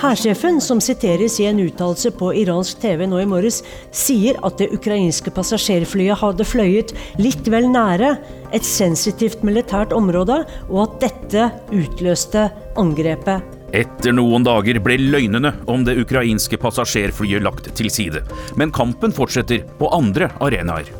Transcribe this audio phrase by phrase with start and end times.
[0.00, 3.60] Hærsjefen, som siteres i en uttalelse på iransk TV nå i morges,
[3.92, 8.16] sier at det ukrainske passasjerflyet hadde fløyet litt vel nære
[8.56, 12.48] et sensitivt militært område, og at dette utløste
[12.80, 13.42] angrepet.
[13.70, 18.24] Etter noen dager ble løgnene om det ukrainske passasjerflyet lagt til side.
[18.58, 20.90] Men kampen fortsetter på andre arenaer.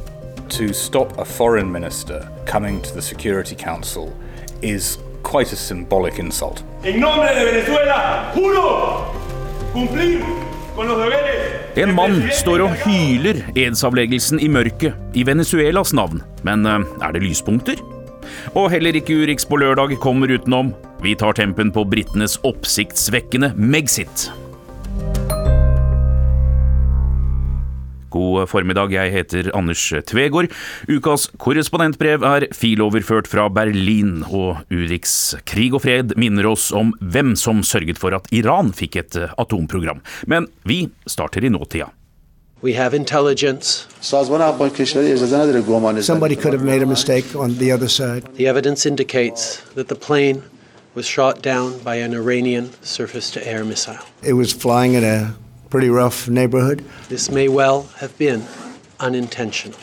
[0.51, 4.12] To stop a foreign minister coming to the Security Council
[4.62, 6.65] is quite a symbolic insult.
[6.84, 9.06] En nombre de Venezuela, juro
[9.73, 10.20] cumplir
[10.74, 16.23] con los deberes En mann står og hyler edsavleggelsen i mørket i Venezuelas navn.
[16.43, 17.79] Men eh, er det lyspunkter?
[18.59, 20.74] Og heller ikke Urix på lørdag kommer utenom.
[21.05, 24.30] Vi tar tempen på britenes oppsiktsvekkende Megxit.
[28.11, 30.51] God formiddag, jeg heter Anders Tvegård.
[30.91, 37.37] Ukas korrespondentbrev er filoverført fra Berlin, og Urix krig og fred minner oss om hvem
[37.38, 40.03] som sørget for at Iran fikk et atomprogram.
[40.27, 41.91] Men vi starter i nåtida.
[42.63, 43.87] We have intelligence.
[44.03, 48.29] Somebody could have made a mistake on the other side.
[48.37, 50.43] The evidence indicates that the plane
[50.95, 53.99] was shot down by an Iranian surface to air missile.
[54.23, 55.35] It was flying in a
[55.71, 56.85] pretty rough neighborhood.
[57.09, 58.45] This may well have been
[58.99, 59.79] unintentional.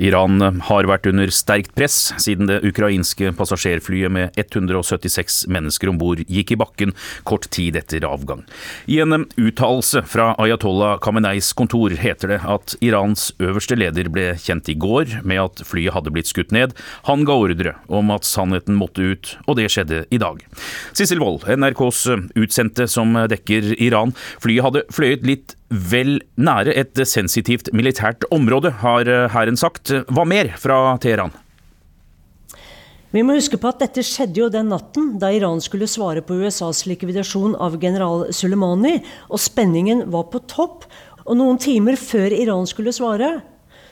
[0.00, 6.22] Iran har vært under sterkt press siden det ukrainske passasjerflyet med 176 mennesker om bord
[6.24, 6.94] gikk i bakken
[7.28, 8.46] kort tid etter avgang.
[8.88, 14.72] I en uttalelse fra Ayatollah Khameneis kontor heter det at Irans øverste leder ble kjent
[14.72, 16.74] i går med at flyet hadde blitt skutt ned.
[17.08, 20.40] Han ga ordre om at sannheten måtte ut, og det skjedde i dag.
[20.96, 22.06] Sissel Wold, NRKs
[22.38, 24.14] utsendte som dekker Iran.
[24.40, 29.94] Flyet hadde fløyet litt vel nære et sensitivt militært område, har hæren sagt.
[30.10, 31.32] Hva mer fra Teheran?
[33.10, 36.36] Vi må huske på at dette skjedde jo den natten da Iran skulle svare på
[36.44, 40.86] USAs likvidasjon av general Soleimani, og spenningen var på topp.
[41.26, 43.40] Og noen timer før Iran skulle svare,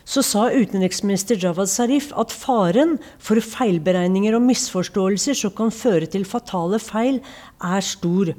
[0.09, 6.25] så sa utenriksminister Javad Zarif at faren for feilberegninger og misforståelser som kan føre til
[6.25, 7.19] fatale feil,
[7.59, 8.33] er stor.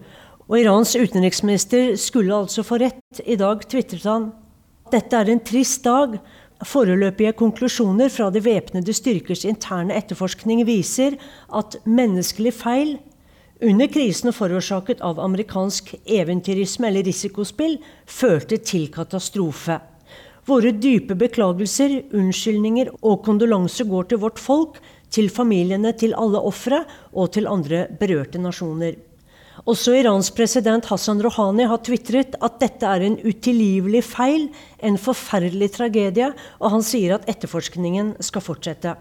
[0.50, 3.22] Og Irans utenriksminister skulle altså få rett.
[3.22, 4.32] I dag tvitret han
[4.90, 6.16] dette er en trist dag.
[6.66, 11.16] Foreløpige konklusjoner fra de væpnede styrkers interne etterforskning viser
[11.56, 12.98] at menneskelig feil
[13.64, 17.78] under krisen forårsaket av amerikansk eventyrisme eller risikospill
[18.08, 19.78] førte til katastrofe.
[20.48, 24.80] Våre dype beklagelser, unnskyldninger og kondolanser går til vårt folk,
[25.14, 26.82] til familiene til alle ofre
[27.14, 28.98] og til andre berørte nasjoner.
[29.68, 34.48] Også Irans president Hassan Rouhani har tvitret at dette er en utilgivelig feil,
[34.80, 36.32] en forferdelig tragedie,
[36.62, 38.96] og han sier at etterforskningen skal fortsette.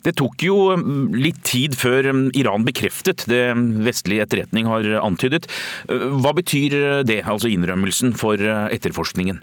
[0.00, 3.42] Det tok jo mm, litt tid før mm, Iran bekreftet det
[3.84, 5.50] vestlig etterretning har antydet.
[5.90, 9.42] Hva betyr det, altså innrømmelsen, for etterforskningen?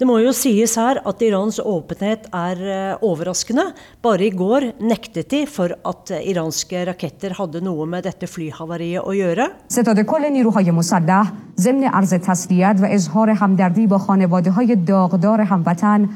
[0.00, 2.60] Det må jo sies her at Irans åpenhet er
[3.04, 3.66] overraskende.
[4.00, 9.12] Bare i går nektet de for at iranske raketter hadde noe med dette flyhavariet å
[9.12, 9.44] gjøre.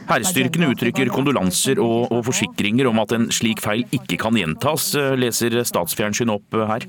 [0.08, 5.60] Hærstyrkene uttrykker kondolanser og, og forsikringer om at en slik feil ikke kan gjentas, leser
[5.60, 6.88] statsfjernsyn opp her.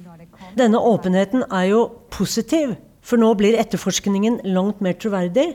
[0.56, 1.86] Denne åpenheten er jo
[2.16, 5.52] positiv, for nå blir etterforskningen langt mer troverdig.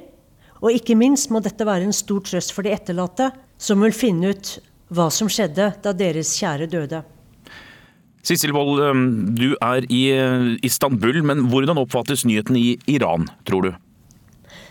[0.61, 4.35] Og ikke minst må dette være en stor trøst for de etterlatte, som vil finne
[4.35, 4.59] ut
[4.93, 7.03] hva som skjedde da deres kjære døde.
[8.27, 8.83] Sissel Wold,
[9.39, 10.03] du er i
[10.67, 13.71] Istanbul, men hvordan oppfattes nyheten i Iran, tror du?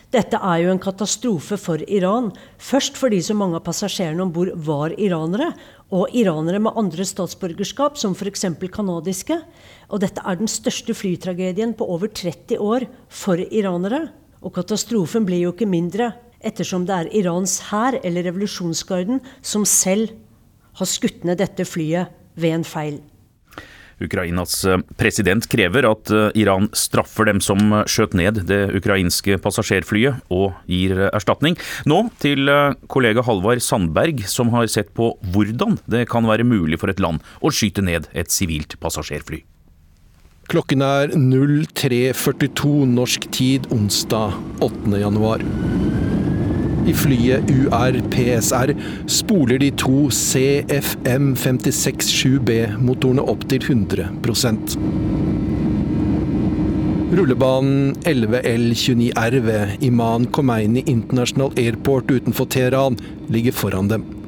[0.09, 2.31] Dette er jo en katastrofe for Iran.
[2.57, 5.51] Først fordi så mange av passasjerene om bord var iranere,
[5.93, 8.47] og iranere med andre statsborgerskap, som f.eks.
[8.73, 9.37] canadiske.
[9.89, 14.07] Og dette er den største flytragedien på over 30 år for iranere.
[14.39, 20.13] Og katastrofen blir jo ikke mindre ettersom det er Irans hær eller revolusjonsgarden som selv
[20.79, 22.99] har skutt ned dette flyet ved en feil.
[23.99, 24.61] Ukrainas
[24.95, 31.59] president krever at Iran straffer dem som skjøt ned det ukrainske passasjerflyet, og gir erstatning.
[31.83, 32.47] Nå til
[32.87, 37.19] kollega Halvard Sandberg, som har sett på hvordan det kan være mulig for et land
[37.43, 39.43] å skyte ned et sivilt passasjerfly.
[40.49, 44.33] Klokken er 03.42 norsk tid onsdag
[44.65, 44.97] 8.
[44.97, 45.43] januar.
[46.89, 48.73] I flyet UR-PSR
[49.05, 54.73] spoler de to CFM 567B-motorene opp til 100%
[57.13, 62.97] Rullebanen 11L29R ved Iman Khomeini International Airport utenfor Teheran
[63.29, 64.18] ligger foran dem.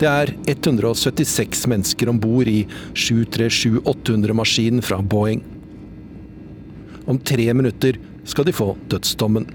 [0.00, 2.64] Det er 176 mennesker om bord i
[2.98, 5.44] 737-800-maskinen fra Boeing.
[7.06, 9.46] Om tre minutter skal de få dødsdommen.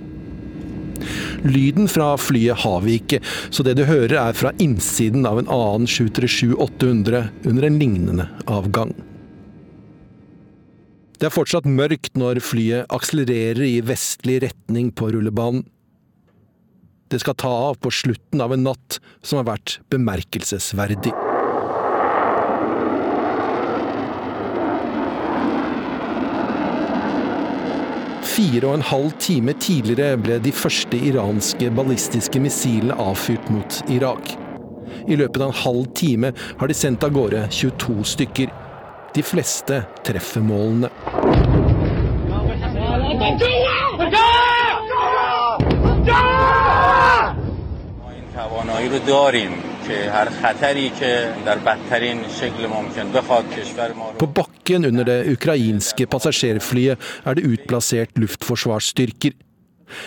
[1.44, 5.51] Lyden fra flyet har vi ikke, så det du hører er fra innsiden av en
[5.51, 8.94] annen 737-800 under en lignende avgang.
[11.19, 15.65] Det er fortsatt mørkt når flyet akselererer i vestlig retning på rullebanen.
[17.09, 21.13] Det skal ta av på slutten av en natt som har vært bemerkelsesverdig.
[28.29, 34.35] Fire og en halv time tidligere ble de første iranske ballistiske missilene avfyrt mot Irak.
[35.09, 38.53] I løpet av en halv time har de sendt av gårde 22 stykker.
[39.17, 41.48] De fleste treffer målene.
[53.56, 59.32] کشور ما رو På bakken under det ukrainske passasjerflyet er det utplassert luftforsvarsstyrker.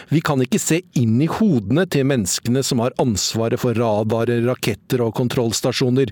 [0.09, 5.03] Vi kan ikke se inn i hodene til menneskene som har ansvaret for radarer, raketter
[5.05, 6.11] og kontrollstasjoner,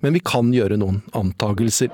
[0.00, 1.90] men vi kan gjøre noen antagelser.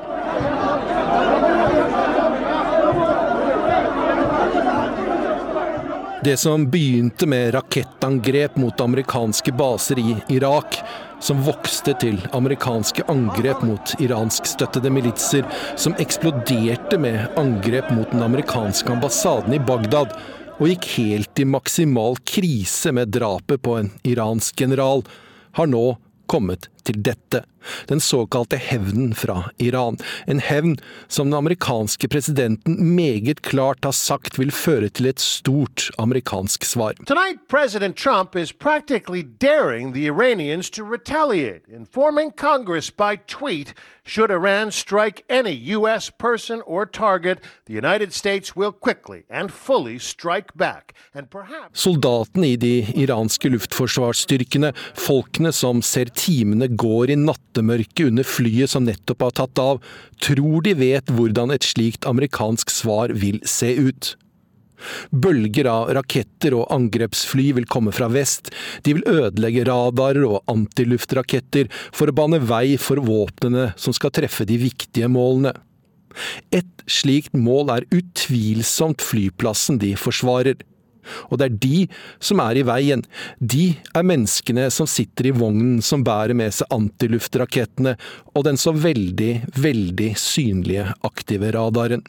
[6.24, 10.76] Det som begynte med rakettangrep mot amerikanske baser i Irak,
[11.20, 18.94] som vokste til amerikanske angrep mot iranskstøttede militser, som eksploderte med angrep mot den amerikanske
[18.94, 20.14] ambassaden i Bagdad,
[20.60, 25.02] og gikk helt i maksimal krise med drapet på en iransk general,
[25.58, 25.86] har nå
[26.30, 27.44] kommet til dette.
[27.90, 29.98] Den såkalte hevnen fra Iran.
[30.28, 35.90] En hevn som den amerikanske presidenten meget klart har sagt vil føre til et stort
[35.98, 36.94] amerikansk svar.
[37.08, 43.74] Tonight, President Trump is practically daring the Iranians to retaliate, informing Congress by tweet
[44.04, 46.10] should Iran strike any U.S.
[46.10, 50.94] person or target, the United States will quickly and fully strike back.
[51.14, 58.28] And perhaps Soldatene i de iranske luftforsvarsstyrkene, folkene som ser timene går i nattemørket under
[58.28, 59.84] flyet som nettopp har tatt av,
[60.24, 64.16] tror de vet hvordan et slikt amerikansk svar vil se ut.
[65.14, 68.52] Bølger av raketter og angrepsfly vil komme fra vest.
[68.86, 74.48] De vil ødelegge radarer og antiluftraketter for å bane vei for våpnene som skal treffe
[74.50, 75.54] de viktige målene.
[76.52, 80.58] Et slikt mål er utvilsomt flyplassen de forsvarer.
[81.30, 81.82] Og det er de
[82.24, 83.04] som er i veien.
[83.40, 87.98] De er menneskene som sitter i vognen som bærer med seg antiluftrakettene
[88.36, 92.04] og den så veldig, veldig synlige aktive radaren.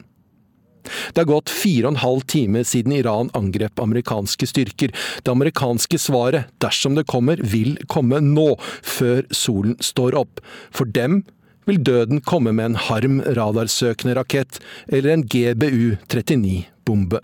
[0.83, 4.91] Det har gått fire og en halv time siden Iran angrep amerikanske styrker.
[5.23, 8.49] Det amerikanske svaret, dersom det kommer, vil komme nå,
[8.81, 10.43] før solen står opp.
[10.75, 11.23] For dem
[11.69, 14.59] vil døden komme med en harm radarsøkende rakett
[14.89, 17.23] eller en GBU-39-bombe.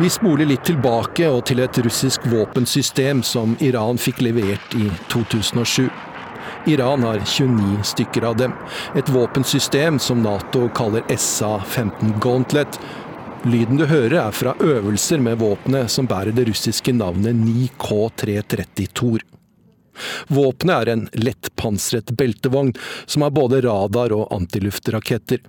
[0.00, 5.86] Vi spoler litt tilbake og til et russisk våpensystem som Iran fikk levert i 2007.
[6.66, 8.56] Iran har 29 stykker av dem.
[8.98, 12.80] Et våpensystem som Nato kaller SA-15 Gauntlet.
[13.46, 19.22] Lyden du hører er fra øvelser med våpenet som bærer det russiske navnet 9K330 Tor.
[20.26, 22.74] Våpenet er en lettpansret beltevogn
[23.06, 25.44] som har både radar og antiluftraketter.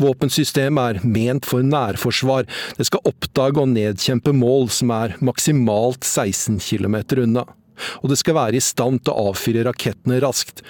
[0.00, 2.48] Våpensystemet er ment for nærforsvar.
[2.78, 7.46] Det skal oppdage og nedkjempe mål som er maksimalt 16 km unna.
[8.02, 10.64] Og det skal være i stand til å avfyre rakettene raskt.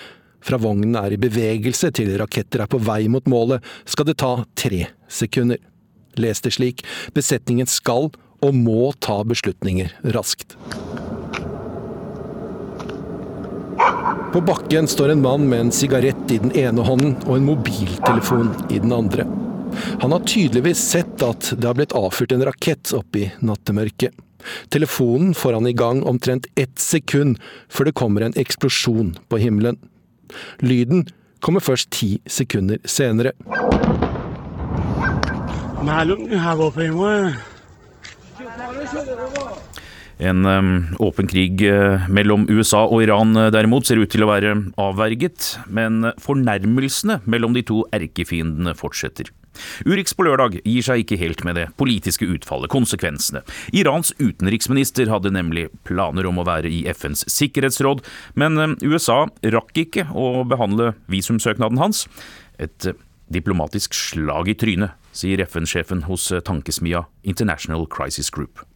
[0.45, 4.39] Fra vognen er i bevegelse til raketter er på vei mot målet, skal det ta
[4.57, 5.61] tre sekunder.
[6.21, 6.83] Les det slik,
[7.15, 10.57] besetningen skal og må ta beslutninger raskt.
[14.33, 18.53] På bakken står en mann med en sigarett i den ene hånden og en mobiltelefon
[18.71, 19.25] i den andre.
[20.01, 24.15] Han har tydeligvis sett at det har blitt avfyrt en rakett opp i nattemørket.
[24.71, 29.81] Telefonen får han i gang omtrent ett sekund før det kommer en eksplosjon på himmelen.
[30.63, 31.09] Lyden
[31.43, 33.35] kommer først ti sekunder senere.
[40.21, 40.45] En
[41.01, 45.55] åpen krig uh, mellom USA og Iran uh, derimot ser ut til å være avverget,
[45.73, 49.31] men fornærmelsene mellom de to erkefiendene fortsetter.
[49.89, 53.43] Urix på lørdag gir seg ikke helt med det politiske utfallet, konsekvensene.
[53.77, 58.05] Irans utenriksminister hadde nemlig planer om å være i FNs sikkerhetsråd,
[58.37, 59.25] men USA
[59.57, 62.05] rakk ikke å behandle visumsøknaden hans.
[62.61, 62.99] Et uh,
[63.33, 68.67] diplomatisk slag i trynet, sier FN-sjefen hos tankesmia International Crisis Group.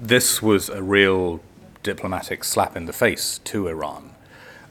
[0.00, 1.40] This was a real
[1.82, 4.14] diplomatic slap in the face to Iran.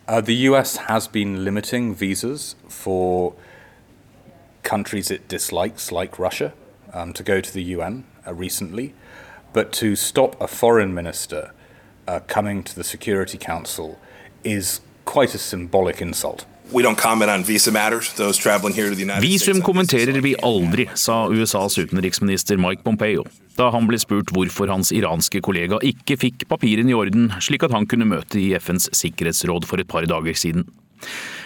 [0.07, 3.33] Uh, the US has been limiting visas for
[4.63, 6.53] countries it dislikes, like Russia,
[6.93, 8.93] um, to go to the UN uh, recently.
[9.51, 11.51] But to stop a foreign minister
[12.07, 13.99] uh, coming to the Security Council
[14.45, 16.45] is quite a symbolic insult.
[19.23, 23.23] Visum kommenterer vi aldri, sa USAs utenriksminister Mike Pompeo
[23.57, 27.73] da han ble spurt hvorfor hans iranske kollega ikke fikk papirene i orden, slik at
[27.73, 30.67] han kunne møte i FNs sikkerhetsråd for et par dager siden.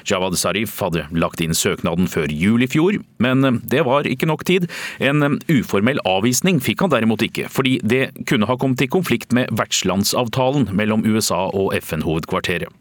[0.07, 4.45] Jawad Zarif hadde lagt inn søknaden før jul i fjor, men det var ikke nok
[4.47, 4.67] tid.
[4.99, 9.51] En uformell avvisning fikk han derimot ikke, fordi det kunne ha kommet i konflikt med
[9.55, 12.71] vertslandsavtalen mellom USA og FN-hovedkvarteret.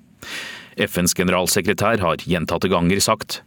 [0.87, 3.40] FNs generalsekretær har gjentatte ganger sagt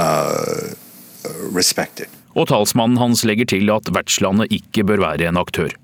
[0.00, 0.70] uh,
[2.30, 5.74] og talsmannen hans legger til at vertslandet ikke bør være en aktør.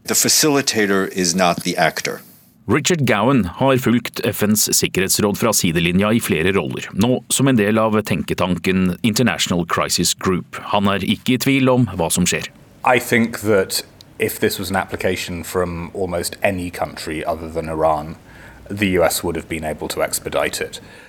[2.67, 7.79] Richard Gowan har fulgt FNs sikkerhetsråd fra sidelinja i flere roller, nå som en del
[7.79, 10.59] av tenketanken International Crisis Group.
[10.75, 12.49] Han er ikke i tvil om hva som skjer.
[12.83, 13.85] I think that
[14.19, 18.17] if this was an application from almost any country other than Iran,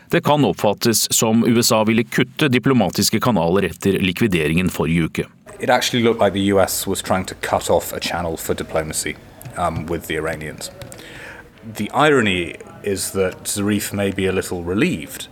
[0.10, 5.26] Det kan oppfattes som USA ville kutte diplomatiske kanaler etter likvideringen forrige uke.
[5.60, 9.16] It actually looked like the US was trying to cut off a channel for diplomacy
[9.58, 10.72] um, with the Iranians.
[11.78, 15.28] The irony is that Zarif may be a little relieved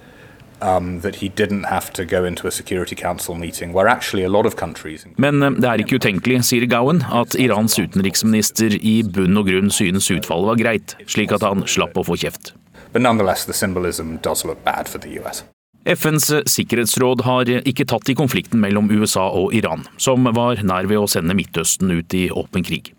[5.22, 9.74] Men eh, det er ikke utenkelig, sier Gowan, at Irans utenriksminister i bunn og grunn
[9.74, 12.54] synes utfallet var greit, slik at han slapp å få kjeft.
[12.94, 15.44] But nonetheless, the symbolism does look bad for the US.
[15.86, 21.04] FNs sikkerhetsråd har ikke tatt i konflikten mellom USA og Iran, som var nær ved
[21.04, 22.96] å sende Midtøsten ut i åpen krig.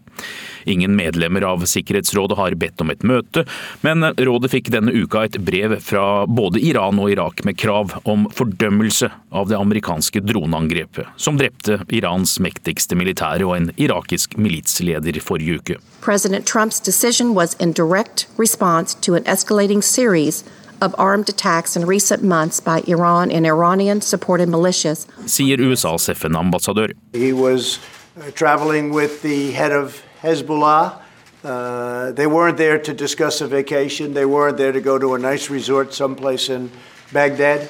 [0.66, 3.44] Ingen medlemmer av Sikkerhetsrådet har bedt om et møte,
[3.86, 8.26] men rådet fikk denne uka et brev fra både Iran og Irak med krav om
[8.34, 15.60] fordømmelse av det amerikanske droneangrepet, som drepte Irans mektigste militære og en irakisk militsleder forrige
[15.60, 15.78] uke.
[16.02, 20.44] President Trumps decision was in direct response to an escalating series
[20.80, 25.06] of armed attacks in recent months by Iran and Iranian supported militias.
[25.26, 26.92] Sier USAs FN-ambassadør.
[27.12, 27.78] He was
[28.16, 31.02] uh, traveling with the head of Hezbollah.
[31.44, 34.14] Uh, they weren't there to discuss a vacation.
[34.14, 36.70] They weren't there to go to a nice resort someplace in
[37.12, 37.68] Baghdad.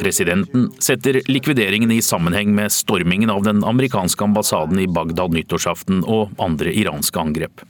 [0.00, 6.30] Presidenten setter likvideringen i sammenheng med stormingen av den amerikanske ambassaden i Bagdad nyttårsaften og
[6.38, 7.64] andre iranske angrep.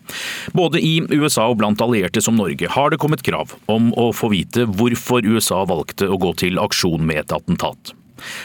[0.53, 4.33] Både i USA og blant allierte som Norge har det kommet krav om å få
[4.35, 7.97] vite hvorfor USA valgte å gå til aksjon med et attentat.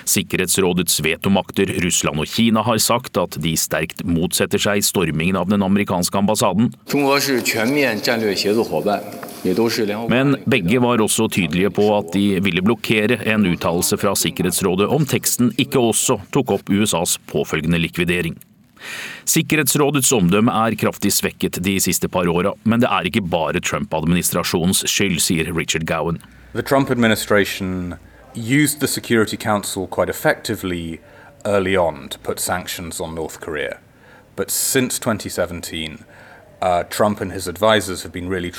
[0.07, 5.65] Sikkerhetsrådets vetomakter Russland og Kina har sagt at de sterkt motsetter seg stormingen av den
[5.65, 6.71] amerikanske ambassaden.
[10.11, 15.07] Men begge var også tydelige på at de ville blokkere en uttalelse fra Sikkerhetsrådet om
[15.07, 18.37] teksten ikke også tok opp USAs påfølgende likvidering.
[19.27, 24.85] Sikkerhetsrådets omdømme er kraftig svekket de siste par åra, men det er ikke bare Trump-administrasjonens
[24.87, 26.21] skyld, sier Richard Gowan.
[26.53, 27.95] The Trump administration
[28.37, 30.99] used the Security Council quite effectively
[31.45, 33.79] early on to put sanctions on North Korea.
[34.35, 36.05] But since 2017,
[36.61, 38.51] uh, Trump really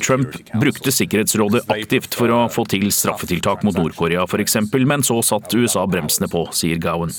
[0.00, 5.54] Trump brukte Sikkerhetsrådet aktivt for å få til straffetiltak mot Nord-Korea f.eks., men så satt
[5.54, 7.10] USA bremsene på, sier Gowan.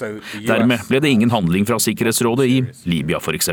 [0.48, 3.50] Dermed ble det ingen handling fra Sikkerhetsrådet i Libya f.eks.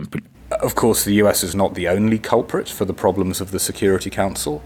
[0.63, 4.11] Of course, the US is not the only culprit for the problems of the Security
[4.11, 4.63] Council.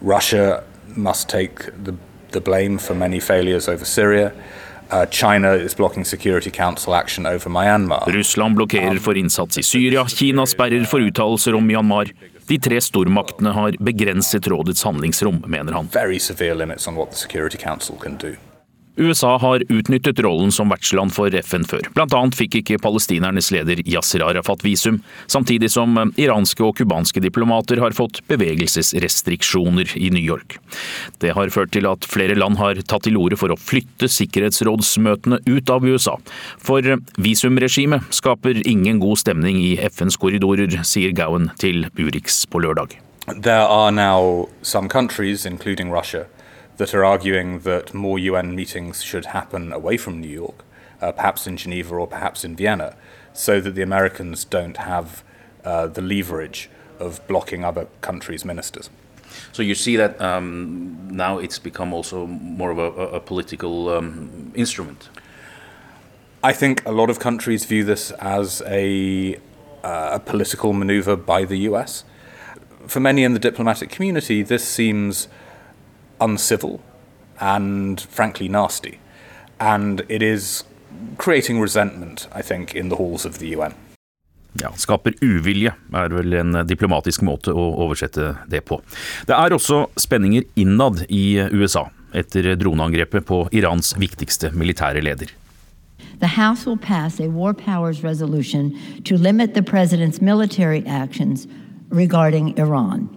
[0.00, 0.62] Russia
[0.96, 1.94] must take the
[2.32, 4.32] the blame for many failures over Syria.
[4.90, 8.06] Uh, China is blocking Security Council action over Myanmar.
[8.06, 12.10] Russland blokkerer for innsats i Syria, Kina sperrer for uttalelser om Myanmar.
[12.46, 15.88] De tre stormaktene har begrenset rådets handlingsrom, mener han.
[15.92, 18.34] Very severe limits on what the Security Council can do.
[19.00, 21.86] USA har utnyttet rollen som vertsland for FN før.
[21.96, 27.22] Blant annet fikk ikke palestinernes leder Yasir Arafat visum, samtidig som eh, iranske og cubanske
[27.24, 30.58] diplomater har fått bevegelsesrestriksjoner i New York.
[31.24, 35.40] Det har ført til at flere land har tatt til orde for å flytte sikkerhetsrådsmøtene
[35.48, 36.18] ut av USA.
[36.60, 42.60] For eh, visumregimet skaper ingen god stemning i FNs korridorer, sier Gowan til Urix på
[42.62, 43.00] lørdag.
[43.36, 46.26] There are now some countries, including Russia,
[46.80, 50.64] that are arguing that more UN meetings should happen away from New York,
[51.02, 52.96] uh, perhaps in Geneva or perhaps in Vienna,
[53.34, 55.22] so that the Americans don't have
[55.62, 58.88] uh, the leverage of blocking other countries' ministers.
[59.52, 64.50] So you see that um, now it's become also more of a, a political um,
[64.54, 65.10] instrument.
[66.42, 69.36] I think a lot of countries view this as a,
[69.84, 72.04] uh, a political maneuver by the US.
[72.86, 75.28] For many in the diplomatic community, this seems
[76.20, 76.80] uncivil
[77.40, 78.98] and frankly nasty.
[79.58, 80.64] And it is
[81.16, 83.74] creating resentment, I think, in the halls of the UN.
[84.52, 88.80] Ja, Skaper uvilje, er vel en diplomatisk måte å oversette det på.
[89.28, 95.30] Det er også spenninger innad i USA etter droneangrepet på Irans viktigste militære leder.
[96.18, 101.46] The House will pass a war powers resolution to limit the president's military actions
[101.88, 103.08] regarding Iran.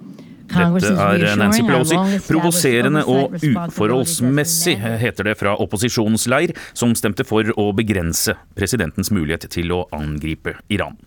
[0.54, 2.00] Dette er Nancy Pelosi.
[2.28, 9.50] Provoserende og uforholdsmessig, heter det fra opposisjonens leir, som stemte for å begrense presidentens mulighet
[9.54, 10.98] til å angripe Iran.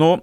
[0.00, 0.14] Nå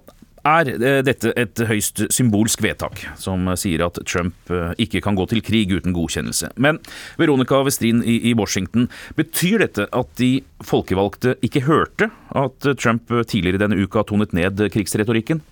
[0.48, 5.26] er eh, dette et høyst symbolsk vedtak, som sier at Trump eh, ikke kan gå
[5.30, 6.52] til krig uten godkjennelse.
[6.56, 6.80] Men
[7.20, 8.88] Veronica Westrin i Washington,
[9.18, 15.42] betyr dette at de folkevalgte ikke hørte at Trump tidligere denne uka tonet ned krigsretorikken?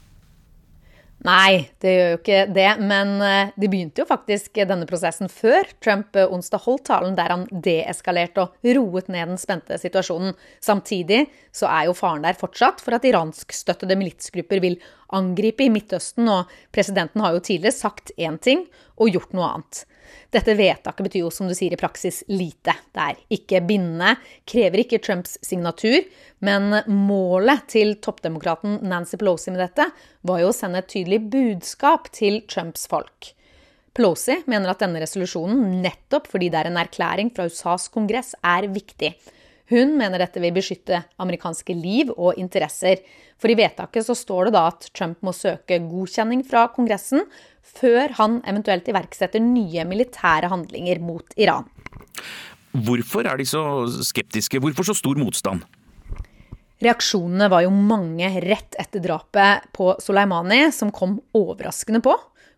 [1.24, 2.68] Nei, det gjør jo ikke det.
[2.84, 7.32] Men eh, de begynte jo faktisk denne prosessen før Trump eh, onsdag holdt talen der
[7.32, 10.36] han deeskalerte og roet ned den spente situasjonen.
[10.62, 11.24] Samtidig
[11.56, 14.78] så er jo faren der fortsatt for at iranskstøttede militsgrupper vil
[15.16, 18.66] angripe i Midtøsten, og presidenten har jo tidligere sagt én ting
[19.00, 19.86] og gjort noe annet.
[20.34, 22.74] Dette vedtaket betyr jo, som du sier, i praksis lite.
[22.94, 24.16] Det er ikke bindende,
[24.48, 26.02] krever ikke Trumps signatur,
[26.46, 29.88] men målet til toppdemokraten Nancy Pelosi med dette
[30.26, 33.32] var jo å sende et tydelig budskap til Trumps folk.
[33.96, 38.68] Pelosi mener at denne resolusjonen, nettopp fordi det er en erklæring fra USAs kongress, er
[38.68, 39.14] viktig.
[39.72, 43.00] Hun mener dette vil beskytte amerikanske liv og interesser.
[43.40, 47.24] For i vedtaket så står det da at Trump må søke godkjenning fra Kongressen
[47.76, 51.66] før han eventuelt iverksetter nye militære handlinger mot Iran.
[52.76, 53.62] Hvorfor er de så
[54.04, 54.60] skeptiske?
[54.60, 55.64] Hvorfor så stor motstand?
[56.84, 62.12] Reaksjonene var jo mange rett etter drapet på Soleimani, som kom overraskende på.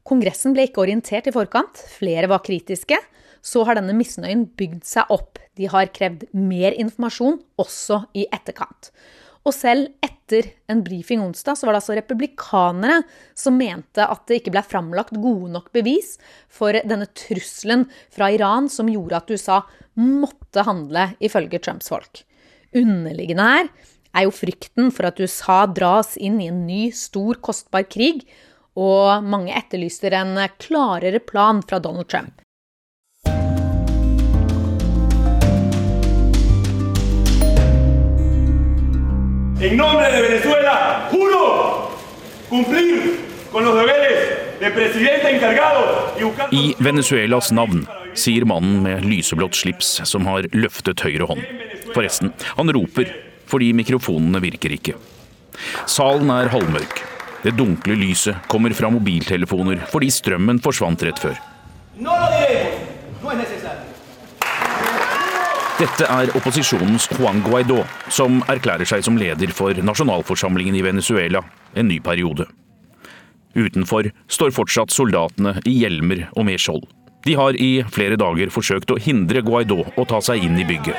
[0.09, 2.99] Kongressen ble ikke orientert i forkant, flere var kritiske.
[3.45, 5.39] Så har denne misnøyen bygd seg opp.
[5.55, 8.91] De har krevd mer informasjon, også i etterkant.
[9.49, 12.99] Og selv etter en brifing onsdag, så var det altså republikanere
[13.39, 16.19] som mente at det ikke ble framlagt gode nok bevis
[16.53, 19.63] for denne trusselen fra Iran som gjorde at USA
[19.97, 22.21] måtte handle, ifølge Trumps folk.
[22.77, 23.71] Underliggende her
[24.19, 28.27] er jo frykten for at USA dras inn i en ny, stor, kostbar krig,
[28.79, 32.45] og mange etterlyser en klarere plan fra Donald Trump.
[39.61, 41.91] En nombre de Venezuela, juro
[42.49, 43.19] cumplir
[43.51, 46.49] con los deberes de presidente encargado y buscar...
[46.55, 51.43] I Venezuelas navn, sier mannen med lyseblått slips som har løftet høyre hånd.
[51.91, 53.11] Forresten, han roper
[53.51, 54.95] fordi mikrofonene virker ikke.
[55.91, 57.03] Salen er halvmørk.
[57.43, 61.35] Det dunkle lyset kommer fra mobiltelefoner fordi strømmen forsvant rett før.
[65.79, 71.45] Dette er opposisjonens Juan Guaidó, som erklærer seg som leder for nasjonalforsamlingen i Venezuela
[71.79, 72.49] en ny periode.
[73.55, 76.83] Utenfor står fortsatt soldatene i hjelmer og med skjold.
[77.23, 80.99] De har i flere dager forsøkt å hindre Guaidó å ta seg inn i bygget.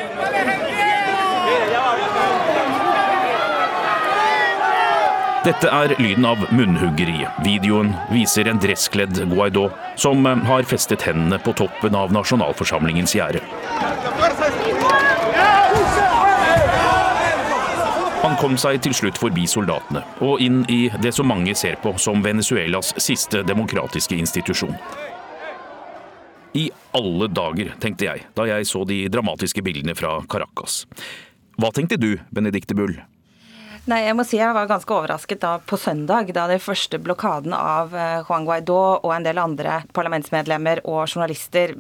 [5.44, 7.44] Dette er lyden av munnhuggeriet.
[7.44, 13.44] Videoen viser en dresskledd Guaidó som har festet hendene på toppen av nasjonalforsamlingens gjerde.
[18.40, 22.24] Kom seg til slutt forbi soldatene og inn i det som mange ser på som
[22.24, 24.76] Venezuelas siste demokratiske institusjon.
[26.56, 30.86] I alle dager, tenkte jeg da jeg så de dramatiske bildene fra Caracas.
[31.60, 32.96] Hva tenkte du, Benedicte Bull?
[33.90, 37.56] Nei, jeg må si jeg var ganske overrasket da på søndag, da den første blokaden
[37.56, 41.76] av eh, Juan Guaidó og en del andre parlamentsmedlemmer og journalister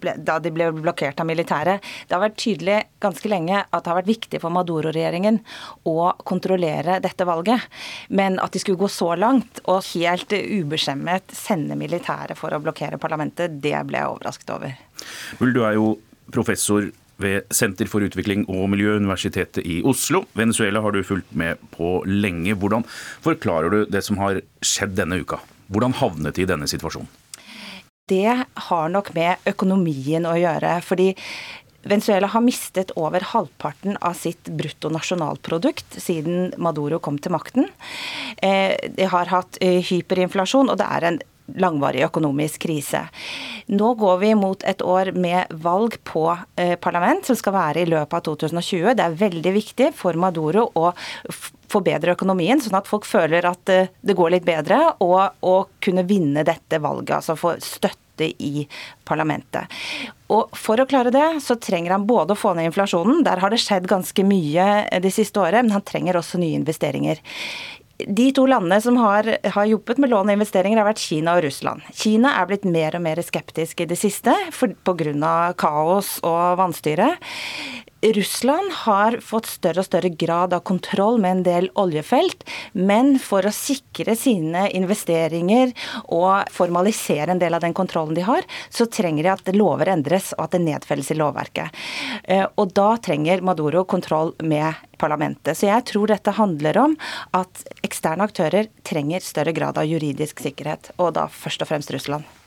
[0.00, 1.84] da de ble blokkert av militæret.
[2.08, 5.40] Det har vært tydelig ganske lenge at det har vært viktig for Maduro-regjeringen
[5.88, 7.66] å kontrollere dette valget.
[8.08, 13.00] Men at de skulle gå så langt og helt ubeskjemmet sende militæret for å blokkere
[13.02, 14.80] parlamentet, det ble jeg overrasket over.
[15.38, 15.94] Bull, du er jo
[16.30, 20.24] professor ved Senter for utvikling og miljø, Universitetet i Oslo.
[20.38, 22.56] Venezuela har du fulgt med på lenge.
[22.56, 22.86] Hvordan
[23.24, 25.40] forklarer du det som har skjedd denne uka?
[25.70, 27.19] Hvordan havnet de i denne situasjonen?
[28.10, 28.36] Det
[28.68, 30.80] har nok med økonomien å gjøre.
[30.82, 31.14] fordi
[31.82, 37.70] Venezuela har mistet over halvparten av sitt bruttonasjonalprodukt siden Maduro kom til makten.
[38.36, 41.20] Eh, de har hatt eh, hyperinflasjon, og det er en
[41.56, 43.00] langvarig økonomisk krise.
[43.72, 46.26] Nå går vi mot et år med valg på
[46.60, 48.92] eh, parlament, som skal være i løpet av 2020.
[48.98, 50.92] Det er veldig viktig for Maduro å
[51.70, 56.06] forbedre økonomien, sånn at folk føler at eh, det går litt bedre, og, og kunne
[56.08, 57.16] vinne dette valget.
[57.20, 58.66] Altså få støtte i
[59.08, 59.70] parlamentet.
[60.30, 63.52] Og For å klare det, så trenger han både å få ned inflasjonen, der har
[63.52, 64.66] det skjedd ganske mye
[65.02, 67.22] det siste året, men han trenger også nye investeringer.
[68.00, 71.44] De to landene som har, har jobbet med lån og investeringer, har vært Kina og
[71.44, 71.84] Russland.
[71.96, 75.52] Kina er blitt mer og mer skeptisk i det siste pga.
[75.58, 77.10] kaos og vanstyre.
[78.02, 83.44] Russland har fått større og større grad av kontroll med en del oljefelt, men for
[83.44, 85.74] å sikre sine investeringer
[86.08, 90.32] og formalisere en del av den kontrollen de har, så trenger de at lover endres
[90.38, 91.80] og at det nedfelles i lovverket.
[92.24, 95.56] Eh, og da trenger Maduro kontroll med parlamentet.
[95.58, 96.96] Så jeg tror dette handler om
[97.36, 102.39] at eksterne aktører trenger større grad av juridisk sikkerhet, og da først og fremst Russland.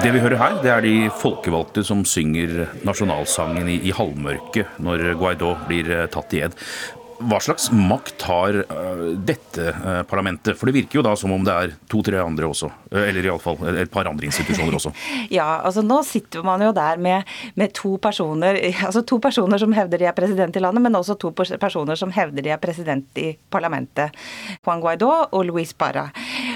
[0.00, 5.10] Det vi hører her, det er de folkevalgte som synger nasjonalsangen i, i halvmørket når
[5.20, 6.56] Guaidó blir eh, tatt i ed.
[7.20, 10.56] Hva slags makt har uh, dette uh, parlamentet?
[10.56, 12.70] For det virker jo da som om det er to-tre andre også.
[12.96, 14.94] Eller iallfall et par andre institusjoner også.
[15.38, 17.28] ja, altså nå sitter man jo der med,
[17.60, 18.56] med, to personer
[18.88, 22.14] altså to personer som hevder de er president i landet, men også to personer som
[22.16, 24.16] hevder de er president i parlamentet.
[24.64, 26.08] Juan Guaidó og Luis Parra.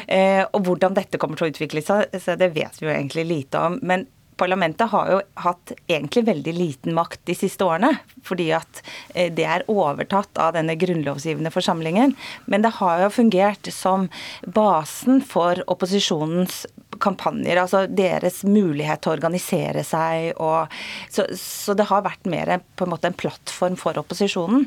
[0.07, 3.79] Og hvordan dette kommer til å utvikle seg, det vet vi jo egentlig lite om.
[3.83, 7.93] men Parlamentet har jo hatt egentlig veldig liten makt de siste årene,
[8.27, 8.81] fordi at
[9.15, 12.17] eh, det er overtatt av denne grunnlovsgivende forsamlingen.
[12.51, 14.09] Men det har jo fungert som
[14.43, 16.65] basen for opposisjonens
[17.05, 20.33] kampanjer, altså deres mulighet til å organisere seg.
[20.43, 20.73] Og,
[21.15, 24.67] så, så det har vært mer på en måte en plattform for opposisjonen.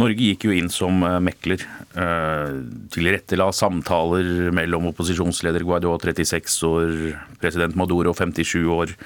[0.00, 1.62] Norge gikk jo inn som eh, mekler.
[1.94, 2.56] Eh,
[2.94, 6.96] tilrettela samtaler mellom opposisjonsleder Guaidó 36 år,
[7.42, 8.96] president Maduro 57 år.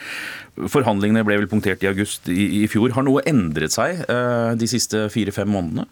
[0.73, 2.95] Forhandlingene ble vel punktert i august i, fjor.
[2.97, 5.87] Har noe endret seg eh, de siste fire-fem månedene?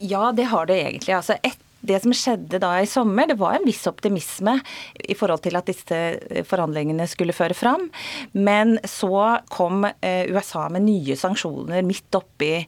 [0.00, 1.16] Ja, det har det egentlig.
[1.16, 4.56] Altså, et det som skjedde da i sommer, det var en viss optimisme
[5.00, 6.00] i forhold til at disse
[6.48, 7.88] forhandlingene skulle føre fram.
[8.36, 12.58] Men så kom eh, USA med nye sanksjoner midt oppi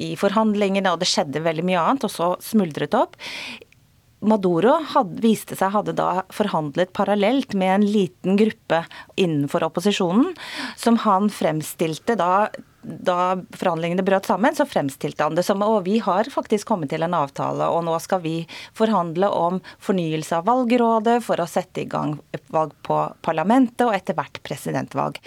[0.00, 3.20] i forhandlingene, og det skjedde veldig mye annet, og så smuldret det opp.
[4.22, 8.84] Maduro hadde, viste seg hadde da forhandlet parallelt med en liten gruppe
[9.18, 10.30] innenfor opposisjonen,
[10.78, 12.46] som han fremstilte da
[12.82, 17.04] da forhandlingene brøt sammen, så fremstilte han det som og vi har faktisk kommet til
[17.06, 18.36] en avtale, og nå skal vi
[18.78, 22.16] forhandle om fornyelse av valgrådet for å sette i gang
[22.52, 25.20] valg på parlamentet og etter hvert presidentvalg.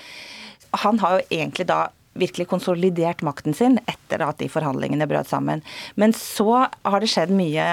[0.84, 5.62] Han har jo egentlig da virkelig konsolidert makten sin etter at de forhandlingene brøt sammen.
[6.00, 7.66] Men så har det skjedd mye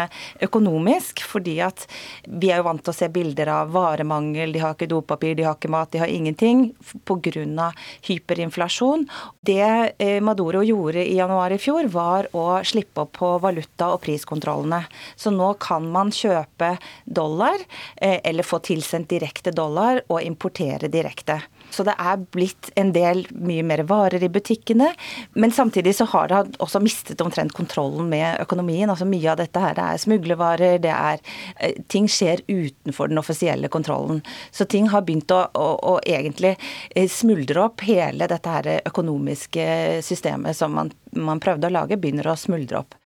[0.42, 1.86] økonomisk, fordi at
[2.26, 5.46] vi er jo vant til å se bilder av varemangel, de har ikke dopapir, de
[5.46, 6.70] har ikke mat, de har ingenting,
[7.06, 7.70] pga.
[8.08, 9.06] hyperinflasjon.
[9.40, 14.02] Det eh, Maduro gjorde i januar i fjor, var å slippe opp på valuta- og
[14.02, 14.82] priskontrollene.
[15.16, 17.62] Så nå kan man kjøpe dollar,
[17.96, 21.40] eh, eller få tilsendt direkte dollar, og importere direkte.
[21.72, 24.92] Så det er blitt en del mye mer varer i butikkene.
[25.34, 28.90] Men samtidig så har det også mistet omtrent kontrollen med økonomien.
[28.90, 31.20] Altså Mye av dette her er smuglervarer, det er
[31.58, 34.22] eh, Ting skjer utenfor den offisielle kontrollen.
[34.50, 36.54] Så ting har begynt å, å, å egentlig
[36.90, 37.84] eh, smuldre opp.
[37.88, 39.66] Hele dette her økonomiske
[40.04, 42.98] systemet som man, man prøvde å lage, begynner å smuldre opp.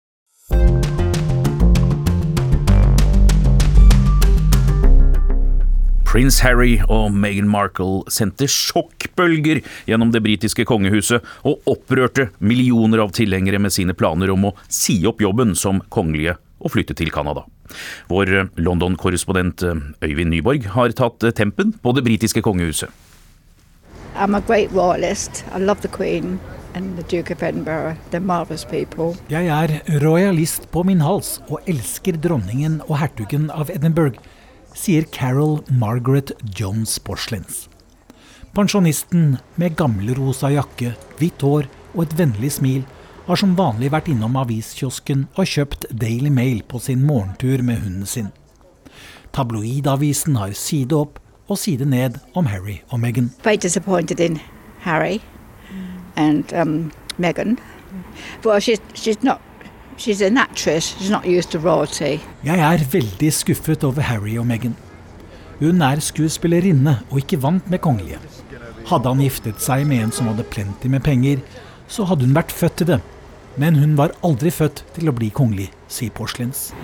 [6.07, 13.11] Prins Harry og Meghan Markle sendte sjokkbølger gjennom det britiske kongehuset, og opprørte millioner av
[13.17, 17.43] tilhengere med sine planer om å si opp jobben som kongelige og flytte til Canada.
[18.07, 19.67] Vår London-korrespondent
[20.07, 22.89] Øyvind Nyborg har tatt tempen på det britiske kongehuset.
[24.17, 25.45] I'm a great royalist.
[25.53, 26.39] I love the Queen.
[29.29, 29.71] Jeg er
[30.03, 34.21] royalist på min hals og elsker dronningen og hertugen av Edinburgh
[34.77, 37.67] sier Carol Margaret Jones Porslins.
[38.57, 42.85] Pensjonisten med gamlerosa jakke, hvitt hår og et vennlig smil
[43.27, 48.07] har som vanlig vært innom aviskiosken og kjøpt Daily Mail på sin morgentur med hunden
[48.07, 48.31] sin.
[49.37, 53.33] Tabloidavisen har side opp og side ned om Harry og Meghan.
[54.81, 55.21] Harry
[56.17, 57.59] and um, Meghan.
[58.45, 59.41] Well, she's, she's not
[59.97, 60.95] She's an actress.
[60.99, 62.21] She's not used to royalty.
[62.45, 64.77] Jeg er veldig skuffet over Harry og Meghan.
[65.61, 68.19] Hun er skuespillerinne og ikke vant med kongelige.
[68.87, 71.41] Hadde han giftet seg med en som hadde plenty med penger,
[71.89, 72.99] så hadde hun vært født til det.
[73.57, 76.75] Men hun var aldri født til å bli kongelig, sier Porslins.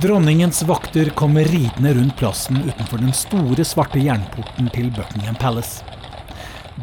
[0.00, 5.89] Dronningens vakter kommer ridende rundt plassen utenfor den store, svarte jernporten til Buckingham Palace.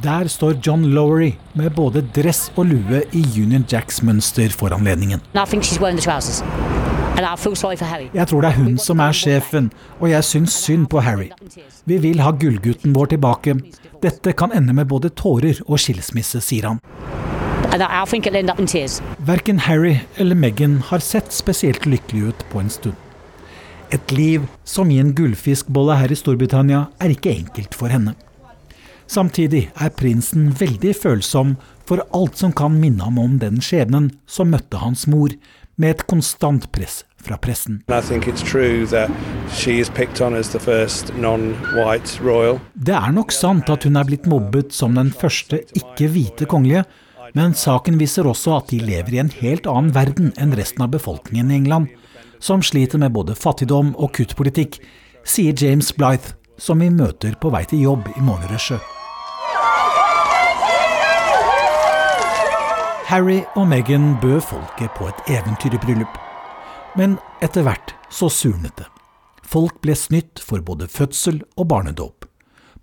[0.04, 5.22] Der står John Lowery med både dress og lue i Union Jacks mønster for anledningen.
[5.34, 5.48] Jeg
[8.28, 11.32] tror det er hun som er sjefen, og jeg syns synd på Harry.
[11.86, 13.56] Vi vil ha gullgutten vår tilbake.
[14.04, 16.80] Dette kan ende med både tårer og skilsmisse, sier han.
[19.32, 22.96] Verken Harry eller Meghan har sett spesielt lykkelig ut på en stund.
[23.90, 28.14] Et liv som i en gullfiskbolle her i Storbritannia er ikke enkelt for henne.
[29.08, 31.56] Samtidig er prinsen veldig følsom
[31.88, 35.32] for alt som kan minne ham om den skjebnen som møtte hans mor,
[35.78, 37.84] med et konstant press fra pressen.
[42.74, 46.84] Det er nok sant at hun er blitt mobbet som den første ikke-hvite kongelige,
[47.38, 50.94] men saken viser også at de lever i en helt annen verden enn resten av
[50.98, 51.94] befolkningen i England,
[52.40, 54.82] som sliter med både fattigdom og kuttpolitikk,
[55.28, 58.97] sier James Blythe, som vi møter på vei til jobb i morgenrushet.
[63.08, 66.18] Harry og Meghan bød folket på et eventyrbryllup.
[67.00, 68.88] Men etter hvert så surnet det.
[69.48, 72.26] Folk ble snytt for både fødsel og barnedåp.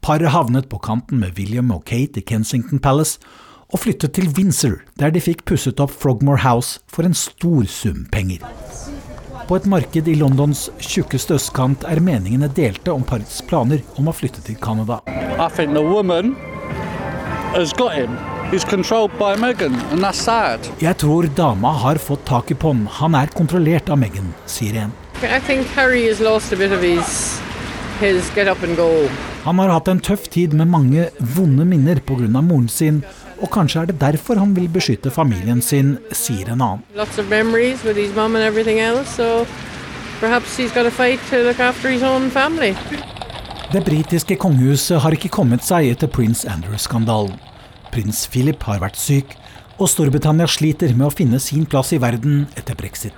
[0.01, 3.21] Paret havnet på kanten med William og Kate i Kensington Palace,
[3.69, 8.07] og flyttet til Windsor, der de fikk pusset opp Frogmore House for en stor sum
[8.13, 8.41] penger.
[9.45, 14.17] På et marked i Londons tjukkeste østkant er meningene delte om parets planer om å
[14.17, 15.03] flytte til Canada.
[20.83, 22.85] Jeg tror dama har fått tak på ham.
[23.00, 24.92] Han er kontrollert av Meghan, sier en.
[29.44, 32.28] Han har hatt en tøff tid med mange vonde minner pga.
[32.42, 33.02] moren sin,
[33.40, 36.85] og kanskje er det derfor han vil beskytte familien sin, sier en annen.
[43.72, 47.54] Det britiske kongehuset har ikke kommet seg etter prins Andrew-skandalen.
[47.94, 49.37] Prins Philip har vært syk,
[49.78, 53.14] og Storbritannia sliter med å finne sin plass i verden etter brexit.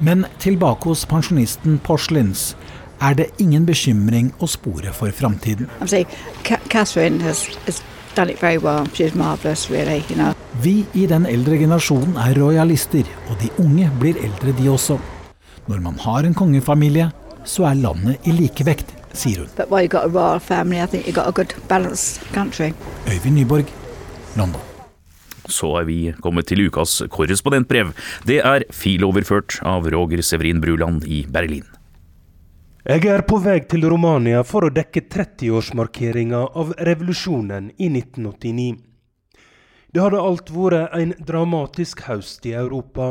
[0.00, 2.54] Men tilbake hos pensjonisten Porslins
[3.04, 5.68] er det ingen bekymring å spore for framtiden.
[10.64, 14.96] Vi i den eldre generasjonen er rojalister, og de unge blir eldre de også.
[15.68, 17.10] Når man har en kongefamilie,
[17.44, 19.52] så er landet i likevekt, sier hun.
[23.08, 23.72] Øyvind Nyborg,
[24.36, 24.64] London.
[25.48, 27.94] Så er vi kommet til ukas korrespondentbrev.
[28.28, 31.64] Det er filoverført av Roger Severin Bruland i Berlin.
[32.88, 38.78] Jeg er på vei til Romania for å dekke 30-årsmarkeringa av revolusjonen i 1989.
[39.92, 43.10] Det hadde alt vært en dramatisk høst i Europa.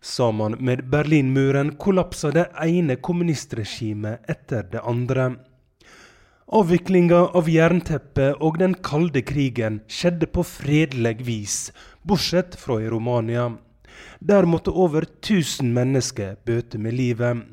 [0.00, 5.26] Sammen med Berlinmuren kollapsa det ene kommunistregimet etter det andre.
[6.48, 11.56] Avviklinga av jernteppet og den kalde krigen skjedde på fredelig vis,
[12.02, 13.50] bortsett fra i Romania.
[14.18, 17.44] Der måtte over 1000 mennesker bøte med livet.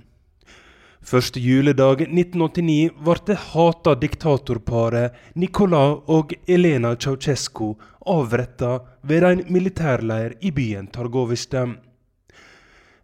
[1.04, 7.76] Første juledag 1989 ble det hata diktatorparet Nicolai og Elena Ceaucescu
[8.08, 11.68] avretta ved en militærleir i byen Targoviste.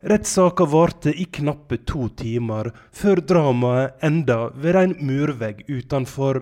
[0.03, 6.41] Rettssaka varte i knappe to timer, før dramaet enda ved en murvegg utenfor.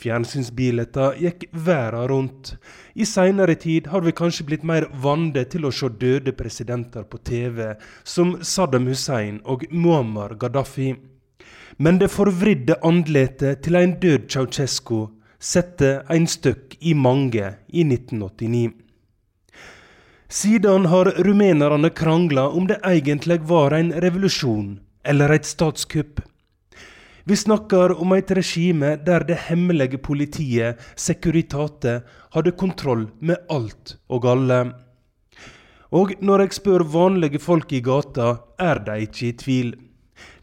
[0.00, 2.52] Fjernsynsbilder gikk verden rundt.
[2.94, 7.18] I seinere tid har vi kanskje blitt mer vante til å se døde presidenter på
[7.26, 10.92] TV, som Saddam Hussein og Muammar Gaddafi.
[11.82, 15.08] Men det forvridde andletet til en død Ceaucescu
[15.40, 18.89] satte en støkk i mange i 1989.
[20.30, 26.20] Siden har rumenerne krangla om det egentlig var en revolusjon eller et statskupp.
[27.24, 34.30] Vi snakker om et regime der det hemmelige politiet, Securitate, hadde kontroll med alt og
[34.30, 34.60] alle.
[35.90, 39.74] Og når jeg spør vanlige folk i gata, er de ikke i tvil.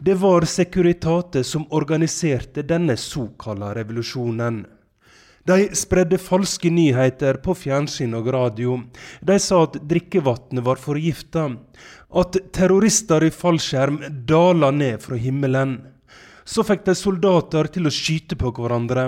[0.03, 4.65] Det var Securitate som organiserte denne såkalla revolusjonen.
[5.47, 8.81] De spredde falske nyheter på fjernsyn og radio.
[9.23, 11.45] De sa at drikkevannet var forgifta,
[12.21, 15.77] at terrorister i fallskjerm dala ned fra himmelen.
[16.43, 19.07] Så fikk de soldater til å skyte på hverandre.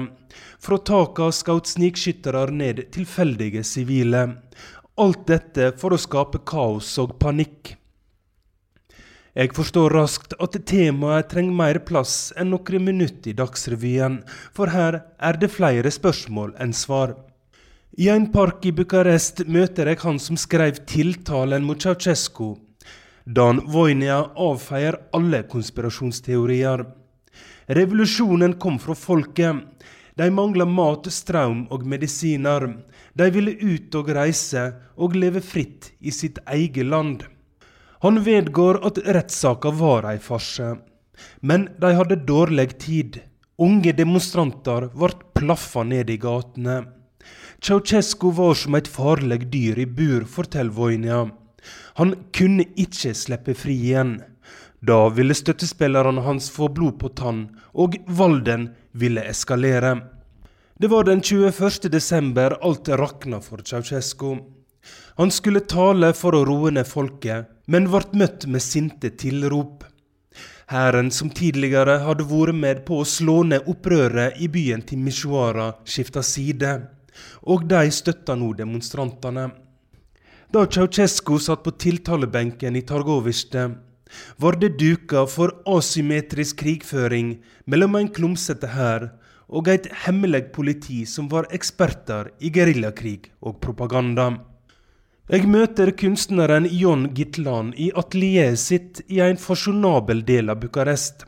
[0.64, 4.24] Fra taka skjøt snikskyttere ned tilfeldige sivile.
[5.00, 7.76] Alt dette for å skape kaos og panikk.
[9.40, 14.18] Jeg forstår raskt at temaet trenger mer plass enn noen minutter i Dagsrevyen,
[14.52, 17.14] for her er det flere spørsmål enn svar.
[17.96, 22.58] I en park i Bucarest møter jeg han som skrev tiltalen mot Ceaucescu.
[23.24, 26.84] Dan Voinia avfeier alle konspirasjonsteorier.
[27.80, 29.64] Revolusjonen kom fra folket.
[30.20, 32.74] De mangla mat, strøm og medisiner.
[33.16, 34.68] De ville ut og reise
[35.00, 37.30] og leve fritt i sitt eget land.
[38.02, 40.76] Han vedgår at rettssaka var ei farse.
[41.42, 43.20] Men de hadde dårlig tid.
[43.60, 46.78] Unge demonstranter ble plaffa ned i gatene.
[47.60, 51.26] Ceaucescu var som et farlig dyr i bur, forteller Vojnia.
[52.00, 54.22] Han kunne ikke slippe fri igjen.
[54.80, 59.98] Da ville støttespillerne hans få blod på tann, og Valden ville eskalere.
[60.80, 61.92] Det var den 21.
[61.92, 64.38] desember alt rakna for Ceaucescu.
[65.20, 69.86] Han skulle tale for å roe ned folket, men ble møtt med sinte tilrop.
[70.70, 75.72] Hæren som tidligere hadde vært med på å slå ned opprøret i byen til Mishuara,
[75.86, 76.74] skifta side,
[77.46, 79.50] og de støtta nå demonstrantene.
[80.50, 83.68] Da Ceaucescu satt på tiltalebenken i Targoviste,
[84.42, 87.36] var det duka for asymmetrisk krigføring
[87.70, 89.12] mellom en klumsete hær
[89.50, 94.32] og et hemmelig politi som var eksperter i geriljakrig og propaganda.
[95.30, 101.22] Jeg møter kunstneren John Gitlan i atelieret sitt i en fasjonabel del av Bucarest.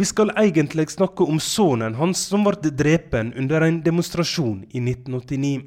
[0.00, 5.60] Vi skal egentlig snakke om sønnen hans som ble drepen under en demonstrasjon i 1989.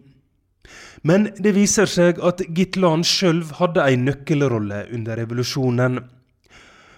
[1.06, 6.02] Men det viser seg at Gitlan sjøl hadde en nøkkelrolle under revolusjonen.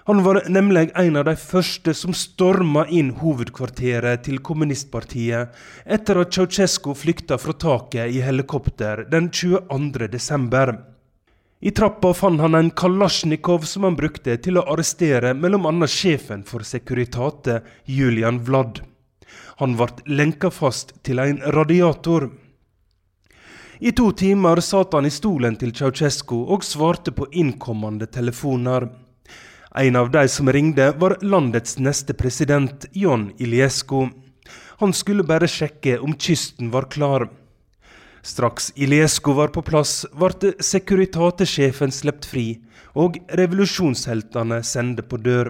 [0.05, 5.53] Han var nemlig en av de første som storma inn hovedkvarteret til kommunistpartiet
[5.85, 10.09] etter at Ceaucescu flykta fra taket i helikopter den 22.
[10.11, 10.73] desember.
[11.63, 15.87] I trappa fant han en kalasjnikov som han brukte til å arrestere bl.a.
[15.87, 18.81] sjefen for Securitate, Julian Vlad.
[19.63, 22.27] Han ble lenka fast til en radiator.
[23.79, 28.89] I to timer satt han i stolen til Ceaucescu og svarte på innkommende telefoner.
[29.75, 34.09] En av de som ringte, var landets neste president, John Iliescu.
[34.77, 37.25] Han skulle bare sjekke om kysten var klar.
[38.21, 42.45] Straks Iliescu var på plass, ble sekuritatesjefen sluppet fri,
[42.93, 45.49] og revolusjonsheltene sendte på dør.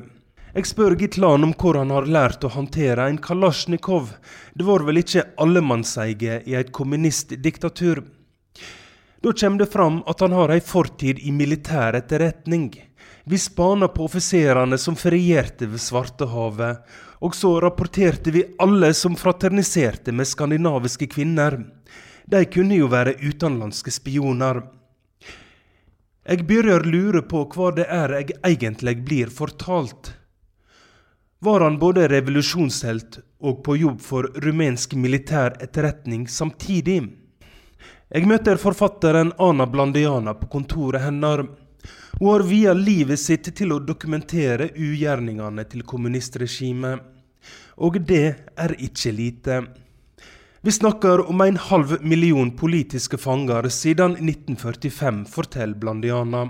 [0.53, 4.13] Jeg spør Gitlan om hvor han har lært å håndtere en kalasjnikov.
[4.55, 8.05] Det var vel ikke allemannseie i et kommunistdiktatur?
[9.23, 12.71] Da kommer det fram at han har ei fortid i militær etterretning.
[13.25, 16.81] Vi spana på offiserene som ferierte ved Svartehavet,
[17.23, 21.55] og så rapporterte vi alle som fraterniserte med skandinaviske kvinner.
[22.27, 24.59] De kunne jo være utenlandske spioner.
[26.27, 30.13] Jeg begynner lure på hva det er jeg egentlig blir fortalt.
[31.43, 37.01] Var han både revolusjonshelt og på jobb for rumensk militær etterretning samtidig?
[38.13, 41.62] Jeg møter forfatteren Ana Blandiana på kontoret hennes.
[42.19, 47.01] Hun har via livet sitt til å dokumentere ugjerningene til kommunistregimet.
[47.81, 49.63] Og det er ikke lite.
[50.63, 56.45] Vi snakker om en halv million politiske fanger siden 1945, forteller Blandiana.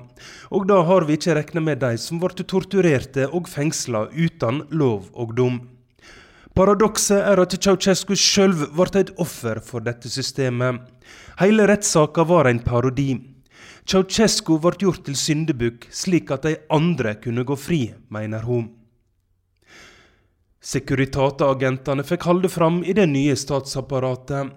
[0.54, 5.10] Og da har vi ikke regna med de som ble torturerte og fengsla uten lov
[5.18, 5.62] og dom.
[6.54, 10.84] Paradokset er at Ceaucescu sjøl ble et offer for dette systemet.
[11.40, 13.16] Hele rettssaka var en parodi.
[13.84, 17.82] Ceaucescu ble gjort til syndebukk, slik at de andre kunne gå fri,
[18.14, 18.70] mener hun.
[20.64, 24.54] Securitate-agentene fikk holde fram i det nye statsapparatet.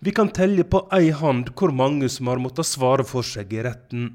[0.00, 3.60] Vi kan telle på ei hand hvor mange som har måttet svare for seg i
[3.66, 4.14] retten.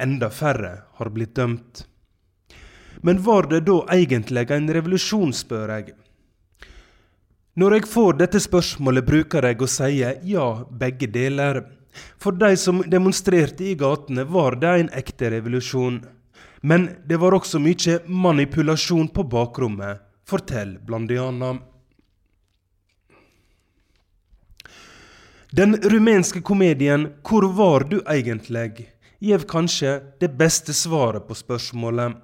[0.00, 1.84] Enda færre har blitt dømt.
[3.04, 5.92] Men var det da egentlig en revolusjon, spør jeg.
[7.58, 10.00] Når jeg får dette spørsmålet, bruker jeg å si
[10.32, 11.64] ja, begge deler.
[12.18, 16.02] For de som demonstrerte i gatene, var det en ekte revolusjon.
[16.60, 21.58] Men det var også mye manipulasjon på bakrommet, forteller Blandiana.
[25.50, 28.86] Den rumenske komedien 'Hvor var du egentlig?'
[29.18, 32.16] gjev kanskje det beste svaret på spørsmålet.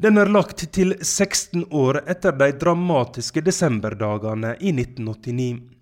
[0.00, 5.79] Den er lagt til 16 år etter de dramatiske desemberdagene i 1989.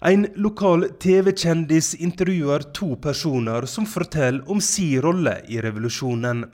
[0.00, 6.44] En lokal TV-kjendis intervjuer to personer som forteller om sin rolle i revolusjonen.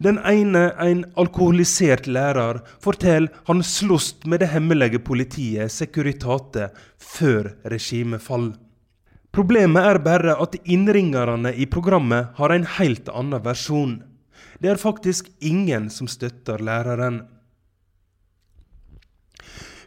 [0.00, 8.24] Den ene, en alkoholisert lærer, forteller han sloss med det hemmelige politiet Securitate før regimet
[8.24, 8.54] fall.
[9.34, 13.98] Problemet er bare at innringerne i programmet har en helt annen versjon.
[14.58, 17.26] Det er faktisk ingen som støtter læreren.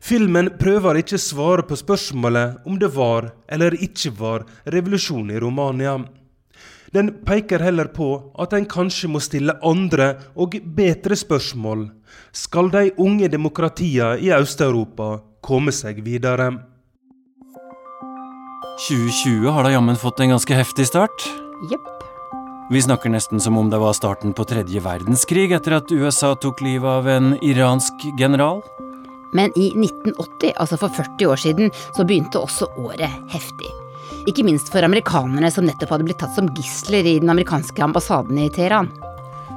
[0.07, 5.97] Filmen prøver ikke svare på spørsmålet om det var eller ikke var revolusjon i Romania.
[6.95, 8.07] Den peker heller på
[8.39, 11.89] at en kanskje må stille andre og bedre spørsmål.
[12.31, 16.53] Skal de unge demokratiene i Øst-Europa komme seg videre?
[18.87, 21.27] 2020 har da jammen fått en ganske heftig start.
[21.67, 21.93] Jepp.
[22.71, 26.63] Vi snakker nesten som om det var starten på tredje verdenskrig etter at USA tok
[26.63, 28.63] livet av en iransk general.
[29.35, 33.71] Men i 1980, altså for 40 år siden, så begynte også året heftig.
[34.27, 38.39] Ikke minst for amerikanerne som nettopp hadde blitt tatt som gisler i den amerikanske ambassaden
[38.43, 38.91] i Teheran.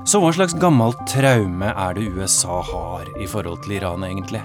[0.07, 4.43] Så hva slags gammelt traume er det USA har i forhold til Iran, egentlig?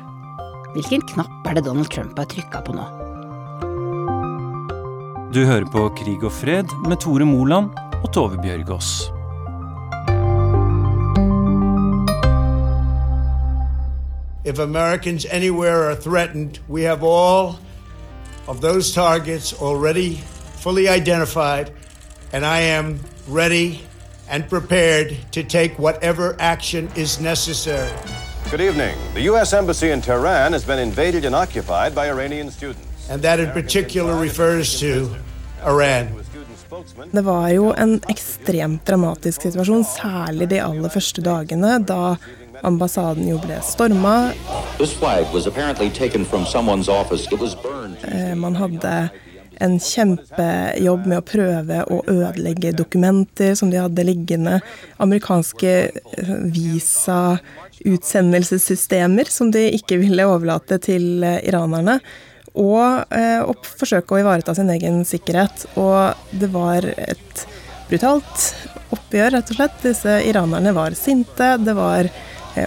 [0.75, 2.85] Hvilken knapp er det Donald Trump har trykka på nå?
[5.35, 7.71] Du hører på Krig og fred med Tore Moland
[8.01, 9.14] og Tove Bjørgaas.
[14.45, 17.57] If Americans anywhere are threatened, we have all
[18.47, 20.17] of those targets already
[20.61, 21.71] fully identified,
[22.31, 23.81] and I am ready
[24.29, 27.89] and prepared to take whatever action is necessary.
[28.51, 28.95] Good evening.
[29.15, 29.51] The U.S.
[29.51, 33.09] Embassy in Tehran has been invaded and occupied by Iranian students.
[33.09, 35.09] And that in particular refers to
[35.65, 36.07] Iran.
[37.11, 42.15] Det var jo en ekstremt dramatisk situasjon, særlig de aller første dagene, da
[42.63, 44.15] ambassaden jo ble storma.
[48.11, 48.95] Eh, man hadde
[49.63, 54.59] en kjempejobb med å prøve å ødelegge dokumenter som de hadde liggende.
[55.03, 55.93] Amerikanske eh,
[56.55, 61.99] visa-utsendelsessystemer som de ikke ville overlate til eh, iranerne.
[62.55, 65.67] Og, å forsøke å ivareta sin egen sikkerhet.
[65.75, 67.47] Og det var et
[67.89, 68.55] brutalt
[68.95, 69.75] oppgjør, rett og slett.
[69.83, 71.57] Disse iranerne var sinte.
[71.59, 72.07] Det var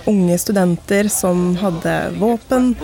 [0.07, 2.74] unge studenter som hadde våpen.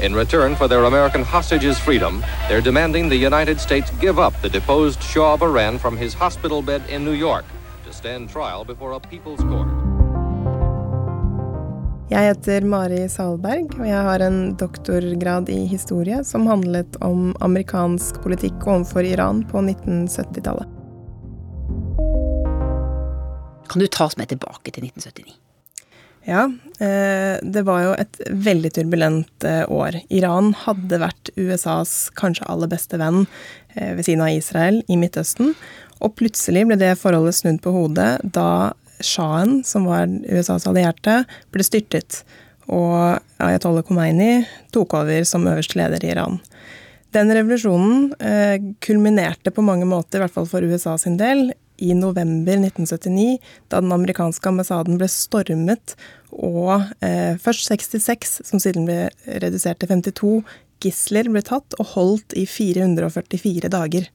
[0.00, 4.48] In return for their American hostages' freedom, they're demanding the United States give up the
[4.48, 7.44] deposed Shah of Iran from his hospital bed in New York
[7.86, 9.68] to stand trial before a people's court.
[12.12, 18.20] Jeg heter Mari Salberg, og jeg har en doktorgrad i historie som handlet om amerikansk
[18.24, 20.71] politikk overfor Iran på 1970-tallet.
[23.72, 25.38] Kan du ta oss med tilbake til 1979?
[26.28, 26.44] Ja,
[27.42, 29.96] det var jo et veldig turbulent år.
[30.14, 33.24] Iran hadde vært USAs kanskje aller beste venn
[33.74, 35.56] ved siden av Israel i Midtøsten.
[35.98, 38.70] Og plutselig ble det forholdet snudd på hodet da
[39.02, 42.20] sjahen, som var USAs allierte, ble styrtet.
[42.70, 46.38] Og Ayatollah Khomeini tok over som øverste leder i Iran.
[47.12, 48.12] Den revolusjonen
[48.80, 51.50] kulminerte på mange måter, i hvert fall for USA sin del,
[51.82, 55.96] i november 1979, da den amerikanske ambassaden ble stormet,
[56.32, 59.10] og eh, først 66, som siden ble
[59.42, 60.34] redusert til 52,
[60.82, 64.08] gisler ble tatt og holdt i 444 dager.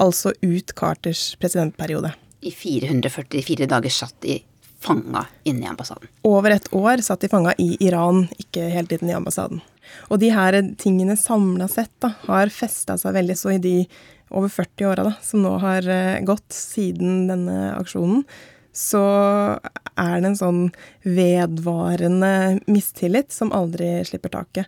[0.00, 2.14] Altså ut Carters presidentperiode.
[2.44, 4.40] I 444 dager satt de
[4.84, 6.10] fanga inne i ambassaden?
[6.28, 9.62] Over et år satt de fanga i Iran, ikke hele tiden i ambassaden.
[10.10, 13.76] Og de her tingene samla sett da, har festa seg veldig så i de
[14.34, 15.86] over 40 åra som nå har
[16.26, 18.24] gått siden denne aksjonen,
[18.74, 19.04] så
[19.94, 20.64] er det en sånn
[21.06, 24.66] vedvarende mistillit som aldri slipper taket.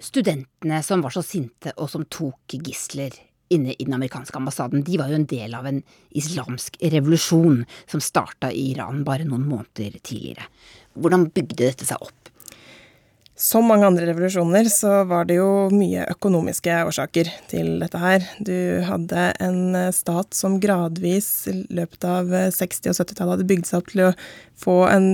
[0.00, 3.16] Studentene som var så sinte og som tok gisler
[3.50, 5.82] inne i den amerikanske ambassaden, de var jo en del av en
[6.16, 10.46] islamsk revolusjon som starta i Iran bare noen måneder tidligere.
[10.94, 12.19] Hvordan bygde dette seg opp?
[13.40, 18.26] Som mange andre revolusjoner så var det jo mye økonomiske årsaker til dette her.
[18.36, 18.52] Du
[18.84, 23.88] hadde en stat som gradvis i løpet av 60- og 70-tallet hadde bygd seg opp
[23.94, 24.12] til å
[24.60, 25.08] få en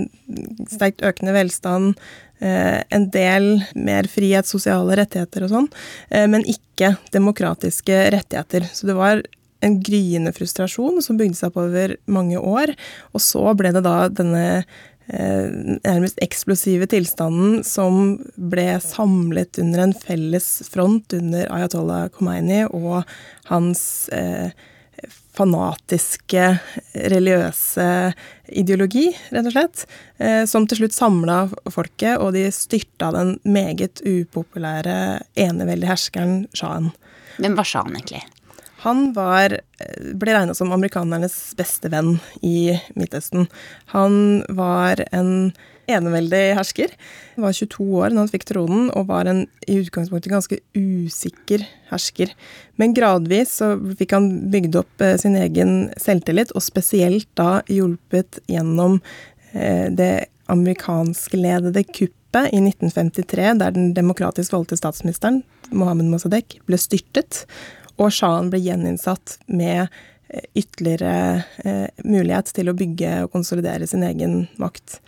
[0.66, 1.94] sterkt økende velstand,
[2.42, 3.46] en del
[3.78, 5.70] mer frihet, sosiale rettigheter og sånn,
[6.10, 8.66] men ikke demokratiske rettigheter.
[8.74, 9.22] Så det var
[9.64, 12.74] en gryende frustrasjon som bygde seg opp over mange år.
[13.14, 14.66] Og så ble det da denne
[15.06, 23.04] nærmest eksplosive tilstanden som ble samlet under en felles front under Ayatollah Khomeini og
[23.46, 24.50] hans eh,
[25.36, 26.44] fanatiske,
[27.12, 27.88] religiøse
[28.56, 29.84] ideologi, rett og slett,
[30.18, 31.38] eh, som til slutt samla
[31.72, 34.96] folket, og de styrta den meget upopulære
[35.34, 36.90] eneveldige herskeren sjahen.
[37.36, 38.24] Hvem var sjahen egentlig?
[38.84, 39.54] Han var,
[40.18, 43.46] ble regna som amerikanernes beste venn i Midtøsten.
[43.94, 45.54] Han var en
[45.90, 46.92] eneveldig hersker.
[47.36, 51.64] Han var 22 år da han fikk tronen, og var en i utgangspunktet ganske usikker
[51.90, 52.32] hersker.
[52.80, 58.40] Men gradvis så fikk han bygd opp eh, sin egen selvtillit, og spesielt da hjulpet
[58.50, 59.00] gjennom
[59.52, 67.44] eh, det amerikanskledede kuppet i 1953, der den demokratisk valgte statsministeren, Mohammed Mossadegh, ble styrtet,
[67.96, 74.04] og sjahen ble gjeninnsatt med eh, ytterligere eh, mulighet til å bygge og konsolidere sin
[74.06, 75.00] egen makt.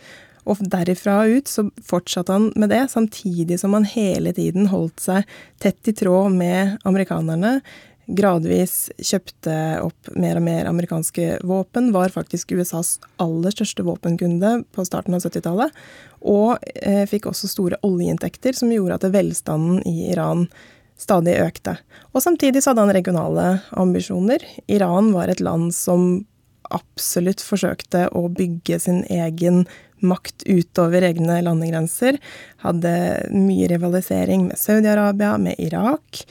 [0.48, 5.28] Og derifra ut så fortsatte han med det, samtidig som han hele tiden holdt seg
[5.60, 7.58] tett i tråd med amerikanerne.
[8.08, 9.52] Gradvis kjøpte
[9.84, 15.26] opp mer og mer amerikanske våpen, var faktisk USAs aller største våpenkunde på starten av
[15.26, 15.76] 70-tallet.
[16.24, 20.46] Og eh, fikk også store oljeinntekter, som gjorde at velstanden i Iran
[20.98, 21.76] stadig økte.
[22.12, 23.46] Og samtidig så hadde han regionale
[23.78, 24.42] ambisjoner.
[24.66, 26.26] Iran var et land som
[26.74, 29.64] absolutt forsøkte å bygge sin egen
[30.04, 32.18] makt utover egne landegrenser.
[32.64, 32.92] Hadde
[33.34, 36.22] mye rivalisering med Saudi-Arabia, med Irak.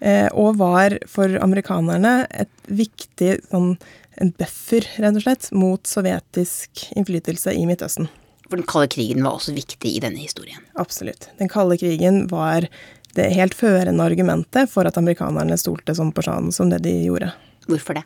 [0.00, 3.74] Eh, og var for amerikanerne et viktig sånn,
[4.20, 8.10] en buffer, rett og slett, mot sovjetisk innflytelse i Midtøsten.
[8.44, 10.60] For den kalde krigen var også viktig i denne historien?
[10.78, 11.30] Absolutt.
[11.40, 12.68] Den kalde krigen var
[13.16, 17.30] det helt førende argumentet for at amerikanerne stolte sånn på Shan som det de gjorde.
[17.68, 18.04] Hvorfor det?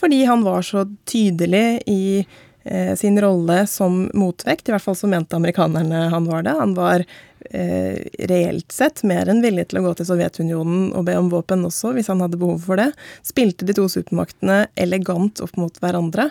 [0.00, 2.26] Fordi han var så tydelig i
[2.64, 4.68] eh, sin rolle som motvekt.
[4.68, 6.54] I hvert fall så mente amerikanerne han var det.
[6.56, 8.00] Han var eh,
[8.30, 11.92] reelt sett mer enn villig til å gå til Sovjetunionen og be om våpen også,
[11.96, 12.90] hvis han hadde behov for det.
[13.26, 16.30] Spilte de to supermaktene elegant opp mot hverandre,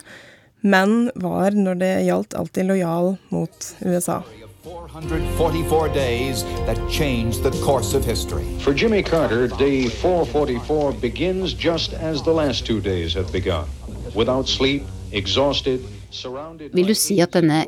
[0.65, 4.23] men var, når det gjaldt, alltid lojal mot USA.
[4.63, 8.45] 444 days that changed the course of history.
[8.59, 13.65] For Jimmy Carter, day 444 begins just as the last two days have begun.
[14.13, 14.83] Without sleep,
[15.13, 15.79] exhausted,
[16.11, 17.63] surrounded Vil du si at denne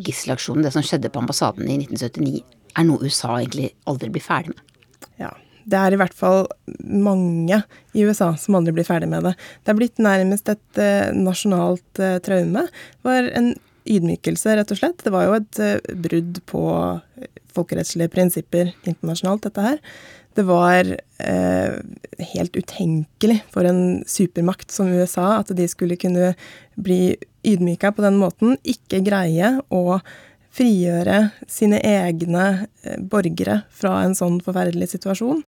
[0.00, 4.54] gisselaksjonen, det som skjedde på ambassaden i 1979, er noe USA egentlig aldri blir ferdig
[4.54, 4.66] med?
[5.20, 5.34] Ja.
[5.70, 6.46] Det er i hvert fall
[6.80, 7.58] mange
[7.92, 9.34] i USA som aldri blir ferdig med det.
[9.60, 12.64] Det er blitt nærmest et uh, nasjonalt uh, traume.
[12.70, 13.52] Det var en
[13.90, 15.02] ydmykelse, rett og slett.
[15.04, 16.62] Det var jo et uh, brudd på
[17.50, 19.84] folkerettslige prinsipper internasjonalt, dette her.
[20.38, 20.86] Det var
[22.22, 26.30] helt utenkelig for en supermakt som USA at de skulle kunne
[26.78, 29.98] bli ydmyka på den måten, ikke greie å
[30.54, 31.18] frigjøre
[31.50, 32.46] sine egne
[33.10, 35.42] borgere fra en sånn forferdelig situasjon.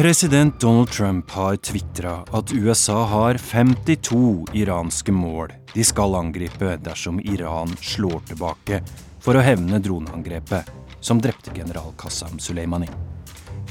[0.00, 7.18] President Donald Trump har tvitra at USA har 52 iranske mål de skal angripe dersom
[7.20, 8.78] Iran slår tilbake
[9.20, 10.70] for å hevne droneangrepet
[11.04, 12.88] som drepte general Qassam Soleimani.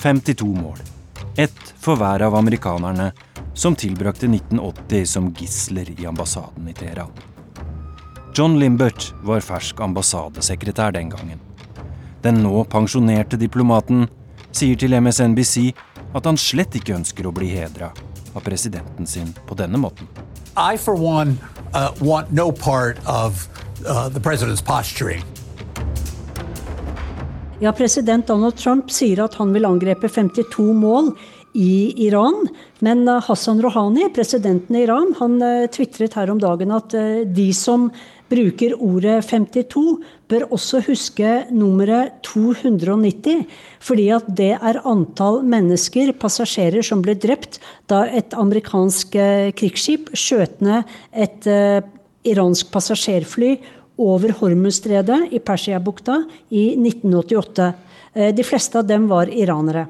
[0.04, 0.78] 52 mål.
[1.36, 3.10] Ett for hver av amerikanerne
[3.58, 7.10] som tilbrakte 1980 som gisler i ambassaden i Teheran.
[8.38, 11.42] John Limbert var fersk ambassadesekretær den gangen.
[12.22, 14.06] Den nå pensjonerte diplomaten
[14.52, 15.72] sier til MSNBC
[16.14, 17.92] at han slett ikke ønsker å bli hedra
[18.34, 20.08] av presidenten sin på denne måten.
[20.58, 21.38] I, for one,
[21.74, 23.48] uh, want no part of
[23.86, 25.24] uh, the president's posturing.
[27.60, 31.12] Ja, President Donald Trump sier at han vil angrepe 52 mål
[31.54, 32.48] i Iran.
[32.80, 37.26] Men uh, Hassan Rouhani, presidenten i Iran, han uh, tvitret her om dagen at uh,
[37.26, 37.90] de som
[38.30, 39.84] bruker ordet 52,
[40.30, 43.46] bør også huske nummeret 290.
[43.84, 47.60] Fordi at det er antall mennesker, passasjerer, som ble drept
[47.92, 49.18] da et amerikansk
[49.60, 51.50] krigsskip skjøt ned et
[52.30, 53.56] iransk passasjerfly
[54.00, 56.22] over Hormuzstredet i Persiabukta
[56.56, 57.72] i 1988.
[58.36, 59.88] De fleste av dem var iranere.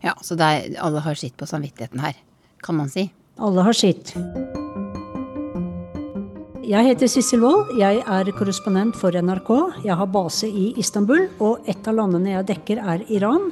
[0.00, 2.16] Ja, Så er, alle har sitt på samvittigheten her,
[2.64, 3.10] kan man si?
[3.40, 4.14] Alle har sitt.
[6.70, 7.72] Jeg heter Sissel Wold.
[7.80, 9.48] Jeg er korrespondent for NRK.
[9.82, 13.48] Jeg har base i Istanbul, og et av landene jeg dekker, er Iran.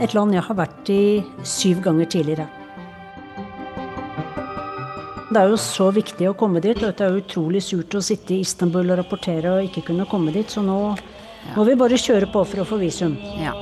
[0.00, 2.46] Et land jeg har vært i syv ganger tidligere.
[5.28, 8.38] Det er jo så viktig å komme dit, og det er utrolig surt å sitte
[8.38, 10.78] i Istanbul og rapportere og ikke kunne komme dit, så nå
[11.52, 13.18] må vi bare kjøre på for å få visum.
[13.36, 13.52] Ja.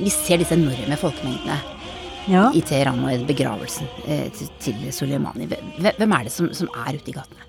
[0.00, 1.60] Vi ser disse enorme folkemengdene
[2.30, 2.48] ja.
[2.54, 4.28] i Teheran og begravelsen eh,
[4.62, 5.48] til Soleimani.
[5.48, 7.48] Hvem er det som, som er ute i gatene?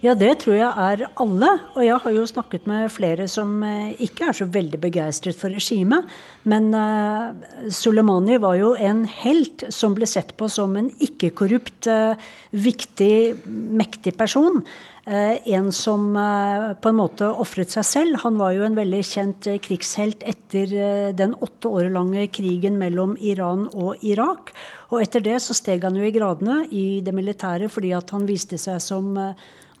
[0.00, 1.48] Ja, det tror jeg er alle.
[1.74, 5.52] Og jeg har jo snakket med flere som eh, ikke er så veldig begeistret for
[5.52, 6.08] regimet.
[6.48, 7.36] Men uh,
[7.68, 13.44] Soleimani var jo en helt som ble sett på som en ikke-korrupt, uh, viktig,
[13.76, 14.62] mektig person.
[15.10, 18.18] En som på en måte ofret seg selv.
[18.22, 20.70] Han var jo en veldig kjent krigshelt etter
[21.18, 24.52] den åtte år lange krigen mellom Iran og Irak.
[24.90, 28.28] Og etter det så steg han jo i gradene i det militære fordi at han
[28.28, 29.10] viste seg som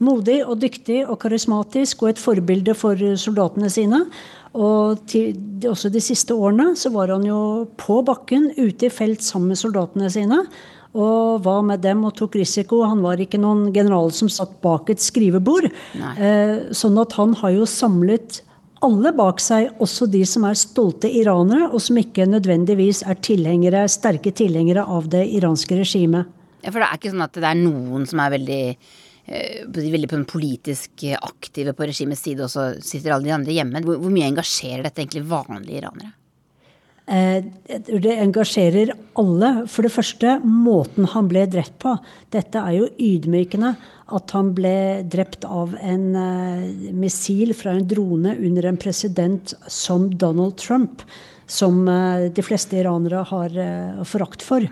[0.00, 4.04] modig og dyktig og karismatisk og et forbilde for soldatene sine.
[4.56, 5.36] Og til,
[5.68, 9.60] også de siste årene så var han jo på bakken, ute i felt sammen med
[9.60, 10.42] soldatene sine.
[10.90, 12.82] Og var med dem og tok risiko.
[12.88, 15.68] Han var ikke noen general som satt bak et skrivebord.
[15.96, 18.40] Eh, sånn at han har jo samlet
[18.82, 23.84] alle bak seg, også de som er stolte iranere, og som ikke nødvendigvis er tilhengere,
[23.92, 26.32] sterke tilhengere av det iranske regimet.
[26.64, 28.62] Ja, For det er ikke sånn at det er noen som er veldig
[29.30, 33.54] Eh, veldig på den politisk aktive på regimets side, og så sitter alle de andre
[33.54, 33.82] hjemme.
[33.86, 36.10] Hvor, hvor mye engasjerer dette egentlig vanlige iranere?
[37.10, 37.38] Eh,
[37.90, 39.50] det engasjerer alle.
[39.70, 41.96] For det første, måten han ble drept på.
[42.30, 43.74] Dette er jo ydmykende.
[44.10, 46.62] At han ble drept av en uh,
[46.98, 51.04] missil fra en drone under en president som Donald Trump.
[51.46, 53.54] Som uh, de fleste iranere har
[54.10, 54.66] forakt for.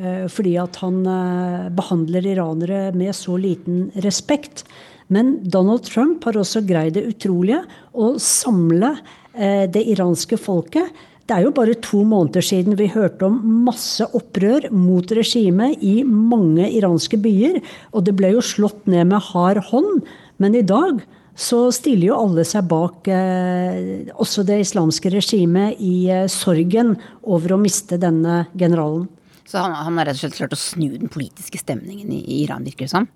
[0.00, 4.64] Eh, fordi at han eh, behandler iranere med så liten respekt.
[5.12, 7.60] Men Donald Trump har også greid det utrolige
[7.92, 8.94] å samle
[9.34, 10.88] eh, det iranske folket.
[11.22, 16.02] Det er jo bare to måneder siden vi hørte om masse opprør mot regimet i
[16.04, 17.60] mange iranske byer.
[17.94, 20.02] Og det ble jo slått ned med hard hånd.
[20.42, 21.00] Men i dag
[21.38, 27.54] så stiller jo alle seg bak eh, også det islamske regimet i eh, sorgen over
[27.54, 29.06] å miste denne generalen.
[29.48, 32.66] Så han, har rett og slett klart å snu den politiske stemningen i, i Iran,
[32.66, 33.08] virker det som?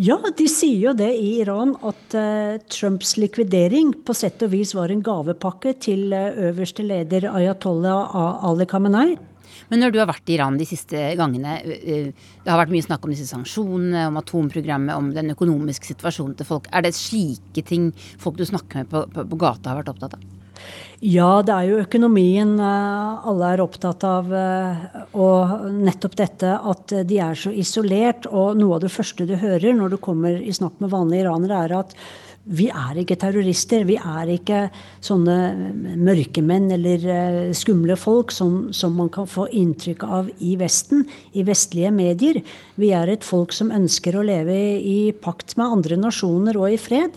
[0.00, 4.72] Ja, de sier jo det i Iran at uh, Trumps likvidering på sett og vis
[4.72, 8.16] var en gavepakke til uh, øverste leder Ayatollah
[8.48, 9.18] Ali Khamenei.
[9.68, 13.04] Men når du har vært i Iran de siste gangene, det har vært mye snakk
[13.04, 16.72] om disse sanksjonene, om atomprogrammet, om den økonomiske situasjonen til folk.
[16.72, 20.16] Er det slike ting folk du snakker med på, på, på gata har vært opptatt
[20.16, 20.39] av?
[21.00, 24.26] Ja, det er jo økonomien eh, alle er opptatt av.
[24.36, 28.28] Eh, og nettopp dette at de er så isolert.
[28.28, 31.62] Og noe av det første du hører når du kommer i snakk med vanlige iranere,
[31.64, 31.96] er at
[32.50, 33.86] vi er ikke terrorister.
[33.88, 34.60] Vi er ikke
[35.04, 35.36] sånne
[36.00, 41.44] mørkemenn eller eh, skumle folk som, som, man kan få inntrykk av i Vesten, i
[41.46, 42.42] vestlige medier.
[42.80, 46.80] Vi er et folk som ønsker å leve i pakt med andre nasjoner og i
[46.80, 47.16] fred.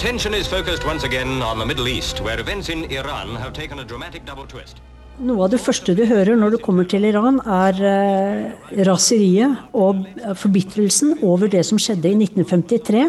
[0.00, 3.80] Attention is focused once again on the Middle East, where events in Iran have taken
[3.80, 4.78] a dramatic double twist.
[5.20, 10.00] Noe av det første du hører når du kommer til Iran, er eh, raseriet og
[10.40, 13.04] forbitrelsen over det som skjedde i 1953,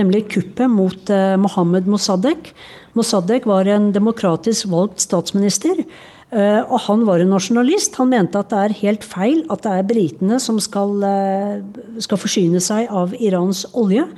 [0.00, 2.54] nemlig kuppet mot eh, Mohammed Mossadegh.
[2.96, 5.84] Mossadegh var en demokratisk valgt statsminister.
[6.32, 8.00] eh, og han var en nasjonalist.
[8.00, 12.24] Han mente at det er helt feil at det er britene som skal, uh, skal
[12.24, 14.08] forsyne seg av Irans olje.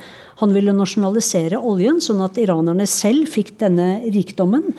[0.42, 4.72] Han ville nasjonalisere oljen, sånn at iranerne selv fikk denne rikdommen.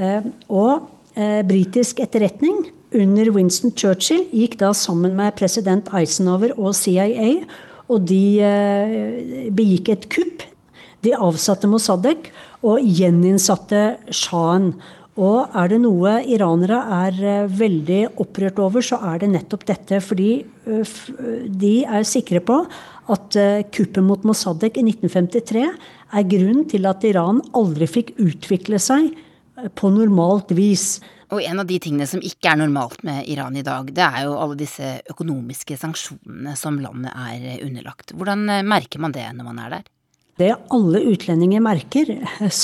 [0.00, 6.72] Eh, og eh, britisk etterretning under Winston Churchill gikk da sammen med president Eisenhower og
[6.78, 7.34] CIA,
[7.92, 10.46] og de eh, begikk et kupp.
[11.04, 12.32] De avsatte Mossadegh
[12.64, 13.84] og gjeninnsatte
[14.14, 14.72] sjahen.
[15.20, 19.98] Og er det noe iranere er veldig opprørt over, så er det nettopp dette.
[20.00, 20.30] Fordi
[20.64, 22.62] de er sikre på
[23.12, 28.80] at eh, kuppet mot Mossadegh i 1953 er grunnen til at Iran aldri fikk utvikle
[28.82, 30.96] seg eh, på normalt vis.
[31.32, 34.26] Og en av de tingene som ikke er normalt med Iran i dag, det er
[34.26, 38.12] jo alle disse økonomiske sanksjonene som landet er underlagt.
[38.16, 39.88] Hvordan eh, merker man det når man er der?
[40.40, 42.08] Det alle utlendinger merker,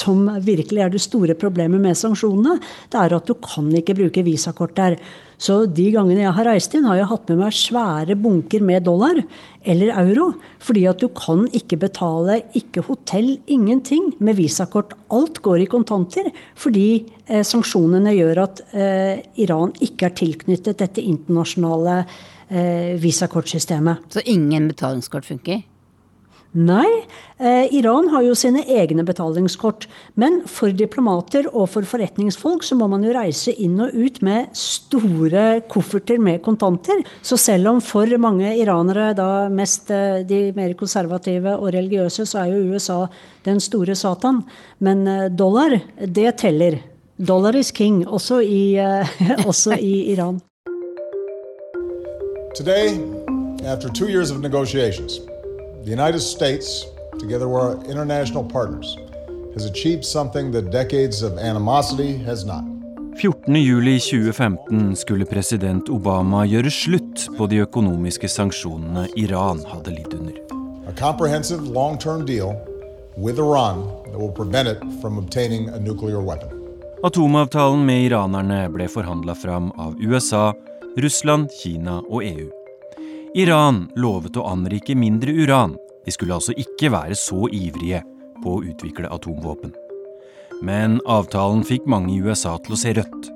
[0.01, 2.57] som virkelig er det store problemet med sanksjonene,
[2.89, 4.97] det er at du kan ikke bruke visakort der.
[5.39, 8.83] Så de gangene jeg har reist inn, har jeg hatt med meg svære bunker med
[8.89, 9.21] dollar
[9.63, 10.33] eller euro.
[10.63, 14.97] Fordi at du kan ikke betale, ikke hotell, ingenting med visakort.
[15.15, 16.89] Alt går i kontanter fordi
[17.29, 24.09] eh, sanksjonene gjør at eh, Iran ikke er tilknyttet dette internasjonale eh, visakortsystemet.
[24.11, 25.63] Så ingen betalingskort funker?
[26.57, 27.05] Nei,
[27.37, 29.85] eh, Iran har jo sine egne betalingskort.
[30.15, 34.49] Men for diplomater og for forretningsfolk så må man jo reise inn og ut med
[34.57, 37.05] store kofferter med kontanter.
[37.23, 42.47] Så selv om for mange iranere, da mest eh, de mer konservative og religiøse, så
[42.47, 43.07] er jo USA
[43.45, 44.43] den store Satan.
[44.81, 46.81] Men eh, dollar, det teller.
[47.19, 50.41] Dollar is king, også i, eh, også i Iran.
[52.57, 52.97] Today,
[53.65, 55.21] after two years of negotiations,
[55.85, 56.87] The United States,
[57.21, 58.97] together with our international partners,
[59.55, 62.65] has achieved something that decades of animosity has not.
[63.23, 70.37] 14.07.2015 skulle president Obama gjøre slutt på de økonomiske sanksjonene Iran hadde lidd under.
[70.87, 72.55] A comprehensive long-term deal
[73.17, 76.51] with Iran that will prevent it from obtaining a nuclear weapon.
[77.05, 80.53] Atomavtalen med iranerne ble forhandla fram av USA,
[80.97, 82.58] Russland, Kina og EU.
[83.37, 85.75] Iran lovet å anrike mindre uran.
[86.05, 88.01] De skulle altså ikke være så ivrige
[88.41, 89.75] på å utvikle atomvåpen.
[90.65, 93.29] Men avtalen fikk mange i USA til å se rødt.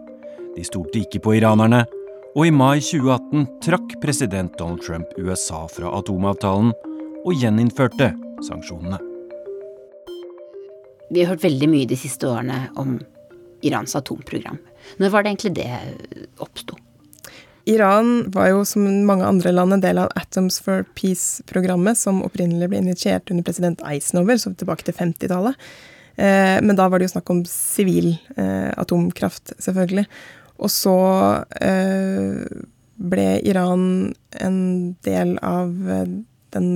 [0.56, 1.84] De stolte ikke på iranerne,
[2.32, 6.72] og i mai 2018 trakk president Donald Trump USA fra atomavtalen
[7.22, 8.14] og gjeninnførte
[8.48, 8.96] sanksjonene.
[11.12, 12.96] Vi har hørt veldig mye de siste årene om
[13.62, 14.56] Irans atomprogram.
[14.98, 15.68] Når var det egentlig det
[16.40, 16.80] oppsto?
[17.70, 22.70] Iran var jo som mange andre land en del av Atoms for Peace-programmet, som opprinnelig
[22.72, 25.58] ble initiert under president Eisenhower, så tilbake til 50-tallet.
[26.16, 30.06] Eh, men da var det jo snakk om sivil eh, atomkraft, selvfølgelig.
[30.62, 30.96] Og så
[31.62, 32.42] eh,
[33.12, 33.86] ble Iran
[34.42, 34.58] en
[35.06, 35.72] del av
[36.52, 36.68] den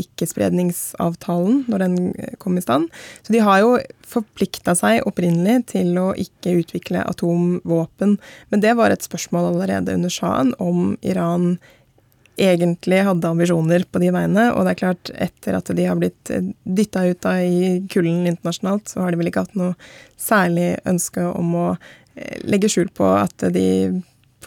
[0.00, 1.96] ikkespredningsavtalen når den
[2.42, 2.90] kom i stand.
[3.22, 3.76] Så de har jo
[4.06, 8.16] forplikta seg opprinnelig til å ikke utvikle atomvåpen.
[8.52, 11.56] Men det var et spørsmål allerede under Shahen om Iran
[12.36, 14.48] egentlig hadde ambisjoner på de veiene.
[14.52, 16.32] Og det er klart, etter at de har blitt
[16.64, 19.72] dytta ut av i kulden internasjonalt, så har de vel ikke hatt noe
[20.20, 23.66] særlig ønske om å eh, legge skjul på at de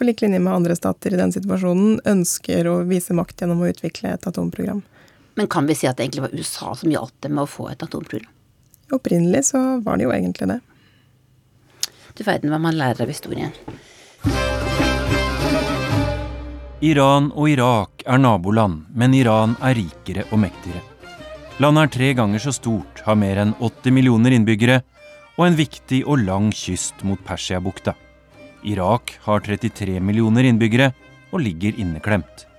[0.00, 3.68] på lik linje med andre stater i den situasjonen ønsker å vise makt gjennom å
[3.68, 4.80] utvikle et atomprogram.
[5.40, 7.70] Men kan vi si at det egentlig var USA som hjalp dem med å få
[7.70, 8.28] et atomprogram?
[8.92, 10.56] Opprinnelig så var det jo egentlig det.
[12.12, 13.54] Du verden hva man lærer av historien.
[16.84, 20.84] Iran og Irak er naboland, men Iran er rikere og mektigere.
[21.56, 24.82] Landet er tre ganger så stort, har mer enn 80 millioner innbyggere
[25.38, 27.96] og en viktig og lang kyst mot Persiabukta.
[28.68, 30.92] Irak har 33 millioner innbyggere
[31.32, 32.49] og ligger inneklemt.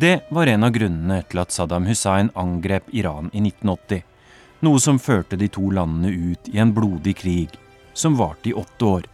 [0.00, 3.98] Det var en av grunnene til at Saddam Hussein angrep Iran i 1980,
[4.64, 7.58] noe som førte de to landene ut i en blodig krig
[7.92, 9.08] som varte i åtte år.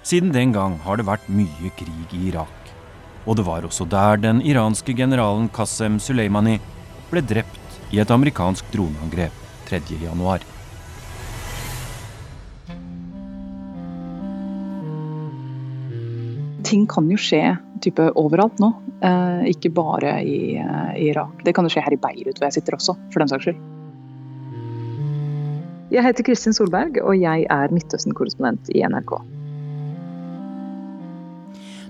[0.00, 2.70] Siden den gang har det vært mye krig i Irak.
[3.26, 6.56] Og det var også der den iranske generalen Qasem Soleimani
[7.10, 9.36] ble drept i et amerikansk droneangrep
[9.68, 10.48] 3.1.
[16.70, 17.42] Ting kan jo skje
[17.82, 18.70] type overalt nå,
[19.02, 21.42] eh, ikke bare i, eh, i, Irak.
[21.44, 23.60] Det kan jo skje her i Beirut, hvor jeg sitter også, for den saks skyld.
[25.90, 29.16] Jeg heter Kristin Solberg, og jeg er Midtøsten-korrespondent i NRK.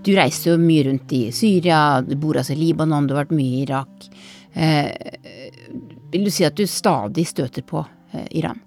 [0.01, 3.37] Du reiser jo mye rundt i Syria, du bor altså i Libanon, du har vært
[3.37, 4.09] mye i Irak.
[4.57, 4.89] Eh,
[6.11, 8.63] vil du si at du stadig støter på eh, Iran?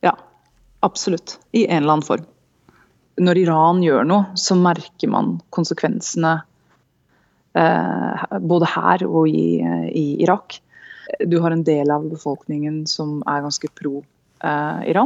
[0.00, 0.16] Ja,
[0.80, 1.36] absolutt.
[1.52, 2.24] I en eller annen form.
[3.20, 6.38] Når Iran gjør noe, så merker man konsekvensene
[7.58, 9.60] eh, både her og i,
[9.92, 10.60] i, Irak.
[11.28, 14.00] Du har en del av befolkningen som er ganske pro
[14.46, 15.04] eh.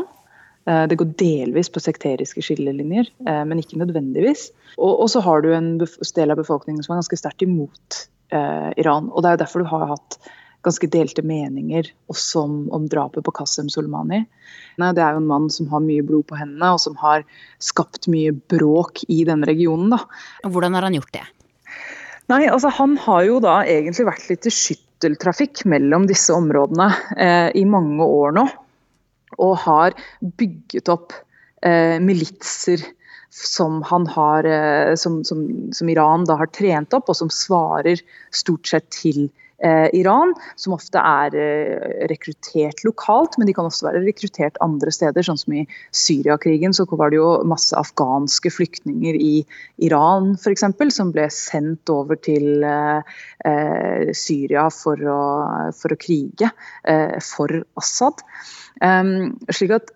[0.64, 4.48] Eh, det går delvis på sekteriske skillelinjer, eh, men ikke nødvendigvis.
[4.78, 8.00] Og, og så har du en del av befolkningen som er ganske sterkt imot
[8.32, 9.10] eh, Iran.
[9.12, 10.18] og Det er jo derfor du har hatt
[10.64, 14.24] ganske delte meninger også om, om drapet på Qasem Soleimani.
[14.80, 17.24] Det er jo en mann som har mye blod på hendene, og som har
[17.62, 19.92] skapt mye bråk i denne regionen.
[19.94, 20.00] Da.
[20.48, 21.24] Hvordan har han gjort det?
[22.32, 26.88] Nei, altså Han har jo da egentlig vært litt i skytteltrafikk mellom disse områdene
[27.20, 28.48] eh, i mange år nå
[29.42, 29.96] og har
[30.38, 31.12] bygget opp
[31.66, 32.82] eh, militser
[33.34, 37.98] som, har, eh, som, som, som, Iran da har trent opp, og som svarer
[38.34, 39.43] stort sett til eh,
[39.96, 40.34] Iran.
[40.60, 45.26] Som ofte er eh, rekruttert lokalt, men de kan også være rekruttert andre steder.
[45.26, 49.34] Sånn som i Syriakrigen så var det jo masse afghanske flyktninger i
[49.86, 50.66] Iran f.eks.
[50.94, 55.20] som ble sendt over til eh, eh, Syria for å,
[55.76, 56.50] for å krige
[57.24, 58.20] for Assad.
[58.82, 59.92] Um, slik at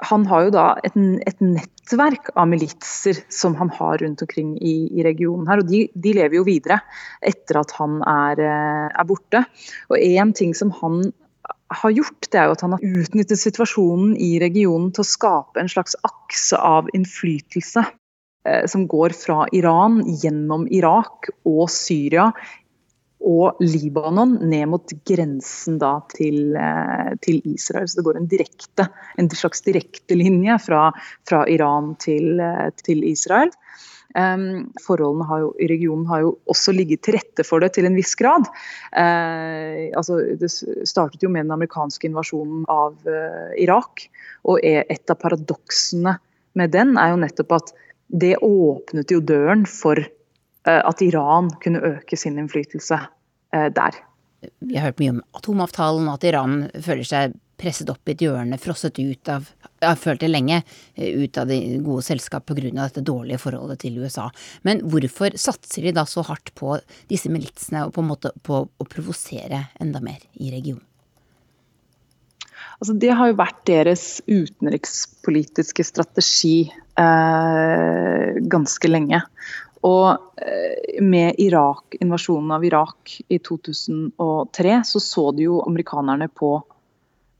[0.00, 0.94] han har jo da et,
[1.28, 5.60] et, nettverk av militser som han har rundt omkring i, i regionen her.
[5.60, 6.80] Og de, de, lever jo videre
[7.20, 9.44] etter at han er, eh, er borte.
[9.92, 11.02] Og én ting som han
[11.72, 15.60] har gjort, det er jo at han har utnyttet situasjonen i regionen til å skape
[15.60, 17.84] en slags akse av innflytelse
[18.48, 22.30] eh, som går fra Iran gjennom Irak og Syria
[23.22, 27.88] og Libanon ned mot grensen da til, eh, til Israel.
[27.88, 30.90] Så det går en, direkte, en slags direktelinje fra,
[31.28, 33.52] fra Iran til, eh, til Israel.
[34.12, 37.96] Um, forholdene jo, i regionen har jo også ligget til rette for det til en
[37.96, 38.44] viss grad.
[38.92, 44.04] Uh, altså, det startet jo med den amerikanske invasjonen av uh, Irak.
[44.44, 46.18] Og et av paradoksene
[46.60, 47.72] med den, er jo nettopp at
[48.12, 49.96] det åpnet jo døren for
[50.64, 52.98] at Iran kunne øke sin innflytelse
[53.50, 53.96] der.
[54.62, 58.58] Vi har hørt mye om atomavtalen, at Iran føler seg presset opp i et hjørne,
[58.60, 59.46] frosset ut av
[59.82, 60.60] Jeg har følt det lenge,
[60.94, 62.70] ut av det gode selskap pga.
[62.70, 64.30] dette dårlige forholdet til USA.
[64.62, 66.76] Men hvorfor satser de da så hardt på
[67.10, 70.86] disse militsene og på en måte på å provosere enda mer i regionen?
[72.78, 79.20] Altså, det har jo vært deres utenrikspolitiske strategi eh, ganske lenge.
[79.82, 80.08] Og
[80.38, 86.54] eh, med Irak, invasjonen av Irak i 2003, så så de jo amerikanerne på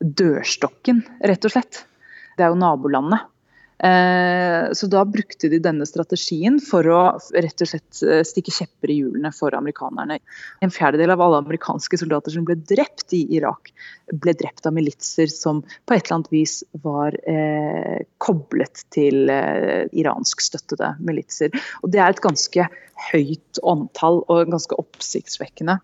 [0.03, 1.85] dørstokken, rett og slett.
[2.37, 3.29] Det er jo nabolandet.
[3.83, 7.01] Eh, så da brukte de denne strategien for å
[7.35, 10.21] rett og slett eh, stikke kjepper i hjulene for amerikanerne.
[10.63, 13.73] En fjerdedel av alle amerikanske soldater som ble drept i Irak,
[14.15, 19.91] ble drept av militser som på et eller annet vis var eh, koblet til eh,
[19.91, 21.51] iransk støttede militser.
[21.83, 22.69] Og det er et ganske
[23.11, 25.81] høyt antall og ganske oppsiktsvekkende.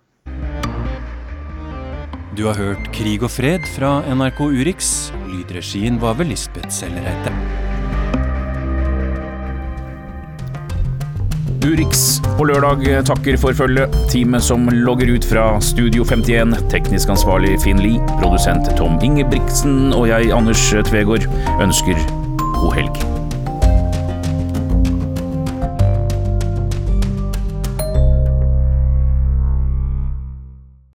[2.38, 5.08] Du har hørt Krig og fred fra NRK Urix.
[5.26, 7.67] Lydregien var ved Lisbeth Sellereite.
[11.66, 13.94] Urix på lørdag takker for følget.
[14.12, 20.08] Teamet som logger ut fra Studio 51, teknisk ansvarlig Finn Lie, produsent Tom Ingebrigtsen og
[20.12, 21.26] jeg, Anders Tvegård,
[21.62, 22.04] ønsker
[22.58, 23.17] god helg.